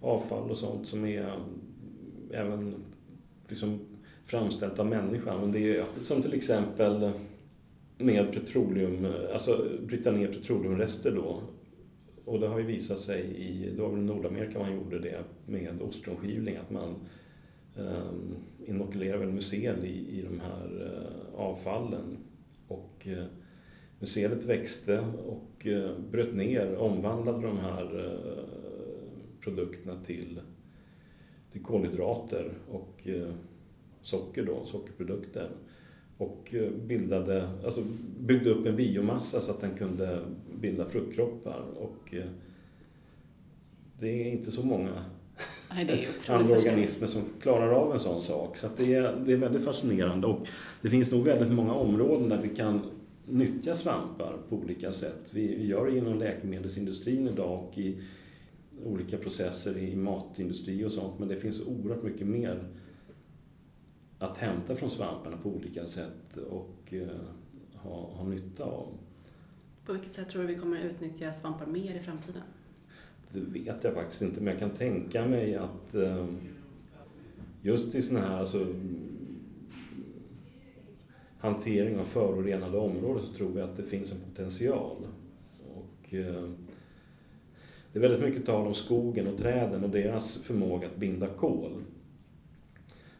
avfall 0.00 0.50
och 0.50 0.56
sånt 0.56 0.88
som 0.88 1.04
är 1.04 1.22
eh, 1.22 2.40
även 2.40 2.74
liksom 3.48 3.80
framställt 4.24 4.78
av 4.78 4.86
människan. 4.86 5.40
Men 5.40 5.52
det 5.52 5.76
är 5.76 5.84
som 5.98 6.22
till 6.22 6.34
exempel 6.34 7.10
med 7.98 8.32
petroleum, 8.32 9.04
eh, 9.04 9.32
alltså 9.32 9.68
bryta 9.86 10.10
ner 10.10 10.26
petroleumrester 10.26 11.10
då. 11.10 11.42
Och 12.24 12.40
det 12.40 12.48
har 12.48 12.58
ju 12.58 12.66
visat 12.66 12.98
sig 12.98 13.22
i, 13.22 13.70
det 13.76 13.82
var 13.82 13.90
väl 13.90 14.00
i 14.00 14.04
Nordamerika 14.04 14.58
man 14.58 14.74
gjorde 14.74 14.98
det 14.98 15.24
med 15.46 15.82
ostronskivling, 15.82 16.56
att 16.56 16.70
man 16.70 16.94
Ehm, 17.76 18.34
inokulerar 18.66 19.18
väl 19.18 19.32
mycel 19.32 19.84
i, 19.84 20.18
i 20.18 20.22
de 20.22 20.40
här 20.40 20.92
eh, 20.92 21.40
avfallen. 21.40 22.16
Och 22.68 23.06
eh, 23.06 23.24
mycelet 23.98 24.44
växte 24.44 25.04
och 25.26 25.66
eh, 25.66 25.90
bröt 26.10 26.34
ner, 26.34 26.76
omvandlade 26.76 27.46
de 27.46 27.58
här 27.58 28.18
produkterna 29.40 30.02
till, 30.02 30.40
till 31.50 31.62
kolhydrater 31.62 32.52
och 32.70 33.06
socker 34.00 34.44
då, 34.44 34.64
sockerprodukter 34.64 35.50
och 36.18 36.54
bildade, 36.86 37.48
alltså 37.64 37.82
byggde 38.20 38.50
upp 38.50 38.66
en 38.66 38.76
biomassa 38.76 39.40
så 39.40 39.50
att 39.50 39.60
den 39.60 39.74
kunde 39.74 40.20
bilda 40.60 40.84
fruktkroppar. 40.84 41.60
Och 41.78 42.14
det 43.98 44.08
är 44.08 44.32
inte 44.32 44.50
så 44.50 44.62
många 44.62 45.04
Nej, 45.76 46.08
andra 46.28 46.56
organismer 46.56 47.06
som 47.06 47.22
klarar 47.40 47.72
av 47.72 47.92
en 47.92 48.00
sån 48.00 48.22
sak. 48.22 48.56
Så 48.56 48.68
det, 48.76 48.94
är, 48.94 49.16
det 49.26 49.32
är 49.32 49.36
väldigt 49.36 49.64
fascinerande 49.64 50.26
och 50.26 50.46
det 50.82 50.90
finns 50.90 51.10
nog 51.10 51.24
väldigt 51.24 51.52
många 51.52 51.74
områden 51.74 52.28
där 52.28 52.42
vi 52.42 52.56
kan 52.56 52.80
nyttja 53.26 53.74
svampar 53.74 54.36
på 54.48 54.56
olika 54.56 54.92
sätt. 54.92 55.28
Vi 55.30 55.66
gör 55.66 55.86
det 55.86 55.98
inom 55.98 56.18
läkemedelsindustrin 56.18 57.28
idag 57.28 57.64
och 57.64 57.78
i 57.78 58.02
olika 58.84 59.16
processer 59.16 59.78
i 59.78 59.96
matindustri 59.96 60.84
och 60.84 60.92
sånt 60.92 61.18
men 61.18 61.28
det 61.28 61.36
finns 61.36 61.60
oerhört 61.60 62.02
mycket 62.02 62.26
mer 62.26 62.68
att 64.18 64.36
hämta 64.36 64.76
från 64.76 64.90
svamparna 64.90 65.36
på 65.36 65.48
olika 65.48 65.86
sätt 65.86 66.36
och 66.50 66.94
eh, 66.94 67.06
ha, 67.74 68.10
ha 68.14 68.24
nytta 68.24 68.64
av. 68.64 68.88
På 69.86 69.92
vilket 69.92 70.12
sätt 70.12 70.28
tror 70.28 70.42
du 70.42 70.48
vi 70.48 70.54
kommer 70.54 70.78
att 70.78 70.84
utnyttja 70.84 71.32
svampar 71.32 71.66
mer 71.66 71.94
i 71.94 72.00
framtiden? 72.00 72.42
Det 73.32 73.40
vet 73.40 73.84
jag 73.84 73.94
faktiskt 73.94 74.22
inte, 74.22 74.40
men 74.40 74.50
jag 74.50 74.58
kan 74.58 74.70
tänka 74.70 75.26
mig 75.26 75.54
att 75.56 75.94
ehm, 75.94 76.38
just 77.62 77.94
i 77.94 78.02
sådana 78.02 78.26
här 78.26 78.36
alltså, 78.36 78.66
hantering 81.38 81.98
av 81.98 82.04
förorenade 82.04 82.78
områden 82.78 83.26
så 83.26 83.32
tror 83.32 83.58
jag 83.58 83.70
att 83.70 83.76
det 83.76 83.82
finns 83.82 84.12
en 84.12 84.20
potential. 84.20 84.96
Och, 85.74 86.14
ehm, 86.14 86.56
det 87.92 87.98
är 87.98 88.00
väldigt 88.00 88.22
mycket 88.22 88.46
tal 88.46 88.66
om 88.66 88.74
skogen 88.74 89.26
och 89.26 89.38
träden 89.38 89.84
och 89.84 89.90
deras 89.90 90.38
förmåga 90.38 90.86
att 90.86 90.96
binda 90.96 91.26
kol. 91.26 91.82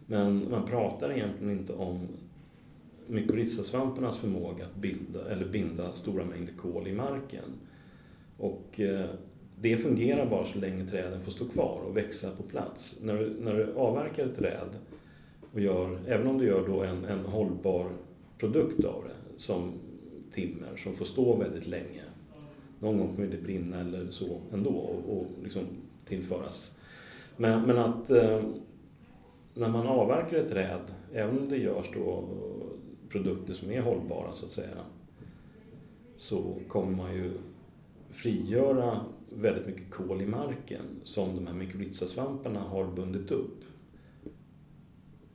Men 0.07 0.51
man 0.51 0.67
pratar 0.67 1.13
egentligen 1.13 1.59
inte 1.59 1.73
om 1.73 2.09
mykorrhizasvamparnas 3.07 4.19
förmåga 4.19 4.65
att 4.67 4.77
bilda, 4.77 5.31
eller 5.31 5.49
binda 5.49 5.93
stora 5.93 6.25
mängder 6.25 6.53
kol 6.53 6.89
i 6.89 6.93
marken. 6.93 7.45
Och 8.37 8.81
eh, 8.81 9.11
det 9.63 9.77
fungerar 9.77 10.27
bara 10.27 10.47
så 10.47 10.59
länge 10.59 10.87
träden 10.87 11.23
får 11.23 11.33
stå 11.33 11.45
kvar 11.45 11.81
och 11.89 11.97
växa 11.97 12.31
på 12.31 12.43
plats. 12.43 12.99
När 13.03 13.19
du, 13.19 13.37
när 13.41 13.55
du 13.55 13.75
avverkar 13.75 14.27
ett 14.27 14.35
träd, 14.35 14.79
och 15.53 15.61
gör, 15.61 15.99
även 16.07 16.27
om 16.27 16.39
du 16.39 16.45
gör 16.45 16.69
då 16.69 16.83
en, 16.83 17.05
en 17.05 17.19
hållbar 17.19 17.91
produkt 18.39 18.85
av 18.85 19.05
det, 19.05 19.41
som 19.41 19.73
timmer, 20.33 20.77
som 20.77 20.93
får 20.93 21.05
stå 21.05 21.37
väldigt 21.37 21.67
länge. 21.67 22.03
Någon 22.79 22.99
gång 22.99 23.15
kommer 23.17 23.29
det 23.29 23.43
brinna 23.43 23.81
eller 23.81 24.11
så 24.11 24.41
ändå 24.53 24.71
och, 24.71 25.17
och 25.17 25.27
liksom 25.43 25.63
tillföras. 26.05 26.75
Men, 27.37 27.63
men 27.63 27.79
att 27.79 28.11
eh, 28.11 28.41
när 29.55 29.69
man 29.69 29.87
avverkar 29.87 30.37
ett 30.37 30.49
träd, 30.49 30.81
även 31.13 31.39
om 31.39 31.49
det 31.49 31.57
görs 31.57 31.91
då 31.95 32.25
produkter 33.09 33.55
som 33.55 33.71
är 33.71 33.81
hållbara 33.81 34.33
så 34.33 34.47
att 34.47 34.53
säga, 34.53 34.79
så 36.17 36.55
kommer 36.69 36.97
man 36.97 37.15
ju 37.15 37.33
frigöra 38.11 39.01
väldigt 39.37 39.67
mycket 39.67 39.91
kol 39.91 40.23
i 40.23 40.27
marken 40.27 40.85
som 41.05 41.35
de 41.37 41.47
här 41.47 41.55
mykorrhizasvamparna 41.55 42.61
har 42.61 42.87
bundit 42.87 43.31
upp. 43.31 43.65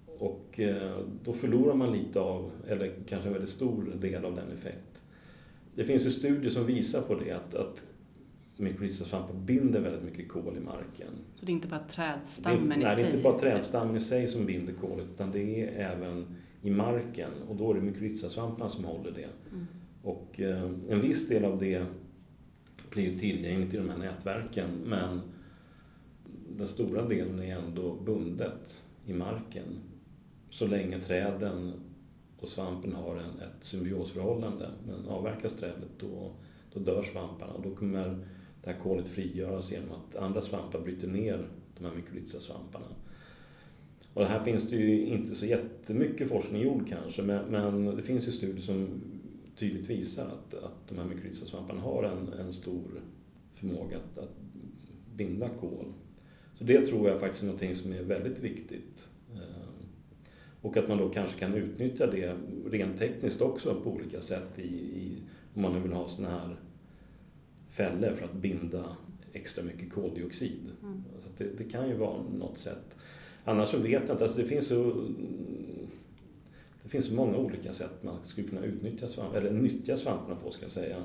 Och 0.05 0.59
eh, 0.59 0.97
då 1.23 1.33
förlorar 1.33 1.75
man 1.75 1.91
lite 1.91 2.19
av, 2.19 2.51
eller 2.67 2.93
kanske 3.07 3.27
en 3.27 3.33
väldigt 3.33 3.49
stor 3.49 3.93
del 4.01 4.25
av 4.25 4.35
den 4.35 4.51
effekt. 4.51 5.03
Det 5.75 5.83
finns 5.83 6.05
ju 6.05 6.09
studier 6.09 6.51
som 6.51 6.65
visar 6.65 7.01
på 7.01 7.15
det, 7.15 7.31
att, 7.31 7.55
att 7.55 7.83
mykorrhizasvampar 8.57 9.33
binder 9.33 9.81
väldigt 9.81 10.03
mycket 10.03 10.29
kol 10.29 10.57
i 10.57 10.59
marken. 10.59 11.13
Så 11.33 11.45
det 11.45 11.51
är 11.51 11.53
inte 11.53 11.67
bara 11.67 11.83
trädstammen 11.89 12.69
det 12.69 12.75
i 12.75 12.77
nej, 12.77 12.95
sig? 12.95 12.95
Nej, 12.95 13.03
det 13.03 13.09
är 13.09 13.17
inte 13.17 13.23
bara 13.23 13.39
trädstammen 13.39 13.95
i 13.95 13.99
sig 13.99 14.27
som 14.27 14.45
binder 14.45 14.73
kolet 14.73 15.05
utan 15.13 15.31
det 15.31 15.63
är 15.63 15.91
även 15.91 16.25
i 16.61 16.69
marken 16.69 17.31
och 17.49 17.55
då 17.55 17.71
är 17.71 17.75
det 17.75 17.81
mykorrhizasvamparna 17.81 18.69
som 18.69 18.85
håller 18.85 19.11
det. 19.11 19.29
Mm. 19.51 19.67
Och 20.03 20.39
eh, 20.39 20.63
en 20.89 21.01
viss 21.01 21.27
del 21.27 21.45
av 21.45 21.59
det 21.59 21.85
blir 22.91 23.03
ju 23.03 23.17
tillgängligt 23.17 23.73
i 23.73 23.77
de 23.77 23.89
här 23.89 23.97
nätverken 23.97 24.69
men 24.85 25.21
den 26.57 26.67
stora 26.67 27.07
delen 27.07 27.39
är 27.39 27.57
ändå 27.57 27.93
bundet 27.93 28.81
i 29.05 29.13
marken 29.13 29.79
så 30.49 30.67
länge 30.67 30.99
träden 30.99 31.73
och 32.39 32.47
svampen 32.47 32.93
har 32.93 33.15
en, 33.15 33.39
ett 33.39 33.63
symbiosförhållande. 33.65 34.69
Men 34.87 35.07
avverkas 35.07 35.55
trädet 35.55 35.89
då, 35.99 36.31
då 36.73 36.79
dör 36.79 37.03
svamparna 37.03 37.53
och 37.53 37.61
då 37.61 37.75
kommer 37.75 38.27
det 38.63 38.71
här 38.71 38.79
kolet 38.79 39.07
frigöras 39.07 39.71
genom 39.71 39.89
att 39.91 40.15
andra 40.15 40.41
svampar 40.41 40.79
bryter 40.79 41.07
ner 41.07 41.47
de 41.77 41.85
här 41.85 41.95
mykorrhizasvamparna. 41.95 42.85
Och 44.13 44.25
här 44.25 44.43
finns 44.43 44.69
det 44.69 44.75
ju 44.75 45.05
inte 45.05 45.35
så 45.35 45.45
jättemycket 45.45 46.29
forskning 46.29 46.61
gjord 46.61 46.87
kanske, 46.89 47.21
men, 47.21 47.45
men 47.45 47.95
det 47.95 48.01
finns 48.01 48.27
ju 48.27 48.31
studier 48.31 48.61
som 48.61 49.01
tydligt 49.57 49.89
visar 49.89 50.25
att, 50.25 50.53
att 50.53 50.87
de 50.87 50.97
här 50.97 51.05
mykorrhizasvamparna 51.05 51.81
har 51.81 52.03
en, 52.03 52.33
en 52.39 52.53
stor 52.53 53.01
förmåga 53.53 53.97
att, 53.97 54.17
att 54.17 54.35
binda 55.15 55.49
kol. 55.49 55.93
Så 56.55 56.63
det 56.63 56.85
tror 56.85 57.09
jag 57.09 57.19
faktiskt 57.19 57.43
är 57.43 57.47
någonting 57.47 57.75
som 57.75 57.93
är 57.93 58.03
väldigt 58.03 58.39
viktigt. 58.39 59.07
Eh, 59.35 59.67
och 60.61 60.77
att 60.77 60.87
man 60.87 60.97
då 60.97 61.09
kanske 61.09 61.39
kan 61.39 61.53
utnyttja 61.53 62.07
det 62.07 62.35
rent 62.71 62.99
tekniskt 62.99 63.41
också 63.41 63.81
på 63.83 63.89
olika 63.89 64.21
sätt 64.21 64.59
i, 64.59 64.67
i 64.77 65.17
om 65.53 65.61
man 65.61 65.73
nu 65.73 65.79
vill 65.79 65.93
ha 65.93 66.07
sådana 66.07 66.39
här 66.39 66.55
fällor 67.69 68.15
för 68.15 68.25
att 68.25 68.33
binda 68.33 68.97
extra 69.33 69.63
mycket 69.63 69.93
koldioxid. 69.93 70.71
Mm. 70.83 71.03
Så 71.23 71.43
det, 71.43 71.57
det, 71.57 71.63
kan 71.63 71.89
ju 71.89 71.95
vara 71.95 72.21
något 72.21 72.57
sätt. 72.57 72.97
Annars 73.43 73.69
så 73.69 73.77
vet 73.77 73.91
jag 73.91 74.01
inte, 74.01 74.23
alltså 74.23 74.37
det 74.37 74.45
finns 74.45 74.67
så 74.67 75.05
det 76.87 76.91
finns 76.91 77.11
många 77.11 77.37
olika 77.37 77.73
sätt 77.73 78.03
man 78.03 78.25
skulle 78.25 78.47
kunna 78.47 78.61
utnyttja 78.61 79.07
svamp, 79.07 79.35
eller 79.35 79.51
nyttja 79.51 79.97
svamparna 79.97 80.35
på 80.35 80.51
ska 80.51 80.61
jag 80.61 80.71
säga. 80.71 81.03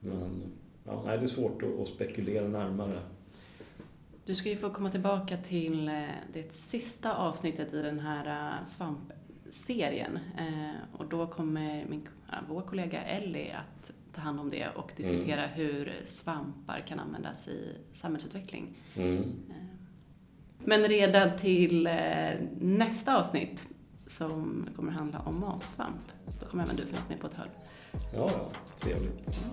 Men 0.00 0.42
ja, 0.84 1.02
nej, 1.06 1.18
det 1.18 1.24
är 1.24 1.28
svårt 1.28 1.62
att, 1.62 1.80
att 1.80 1.88
spekulera 1.88 2.48
närmare. 2.48 3.02
Du 4.24 4.34
ska 4.34 4.48
ju 4.48 4.56
få 4.56 4.70
komma 4.70 4.90
tillbaka 4.90 5.36
till 5.36 5.88
eh, 5.88 6.02
det 6.32 6.52
sista 6.52 7.16
avsnittet 7.16 7.74
i 7.74 7.82
den 7.82 8.00
här 8.00 8.26
eh, 8.26 8.66
svampserien. 8.66 10.18
Eh, 10.38 10.98
och 10.98 11.08
då 11.08 11.26
kommer 11.26 11.86
min, 11.88 12.08
vår 12.48 12.62
kollega 12.62 13.02
Ellie 13.02 13.52
att 13.52 13.92
ta 14.12 14.20
hand 14.20 14.40
om 14.40 14.50
det 14.50 14.68
och 14.76 14.92
diskutera 14.96 15.46
hur 15.46 15.92
svampar 16.04 16.84
kan 16.88 17.00
användas 17.00 17.48
i 17.48 17.76
samhällsutveckling. 17.92 18.76
Mm. 18.96 19.22
Men 20.64 20.82
redan 20.82 21.38
till 21.38 21.88
nästa 22.60 23.18
avsnitt 23.18 23.66
som 24.16 24.66
kommer 24.76 24.92
handla 24.92 25.18
om 25.18 25.40
matsvamp, 25.40 26.12
då 26.40 26.46
kommer 26.46 26.64
även 26.64 26.76
du 26.76 26.86
finnas 26.86 27.08
med 27.08 27.20
på 27.20 27.26
ett 27.26 27.36
hörn. 27.36 27.48
Ja, 28.14 28.30
trevligt. 28.78 29.44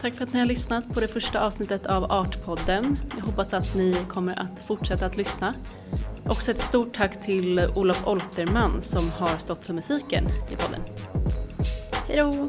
Tack 0.00 0.14
för 0.14 0.24
att 0.24 0.32
ni 0.32 0.38
har 0.38 0.46
lyssnat 0.46 0.94
på 0.94 1.00
det 1.00 1.08
första 1.08 1.40
avsnittet 1.40 1.86
av 1.86 2.12
Artpodden. 2.12 2.96
Jag 3.16 3.24
hoppas 3.24 3.52
att 3.52 3.74
ni 3.74 3.94
kommer 4.08 4.38
att 4.38 4.64
fortsätta 4.64 5.06
att 5.06 5.16
lyssna. 5.16 5.54
Också 6.26 6.50
ett 6.50 6.60
stort 6.60 6.96
tack 6.96 7.22
till 7.26 7.66
Olof 7.76 8.06
Olterman 8.06 8.82
som 8.82 9.10
har 9.10 9.38
stått 9.38 9.66
för 9.66 9.74
musiken 9.74 10.24
i 10.50 10.56
podden. 10.56 10.80
Hej 12.08 12.16
då! 12.16 12.48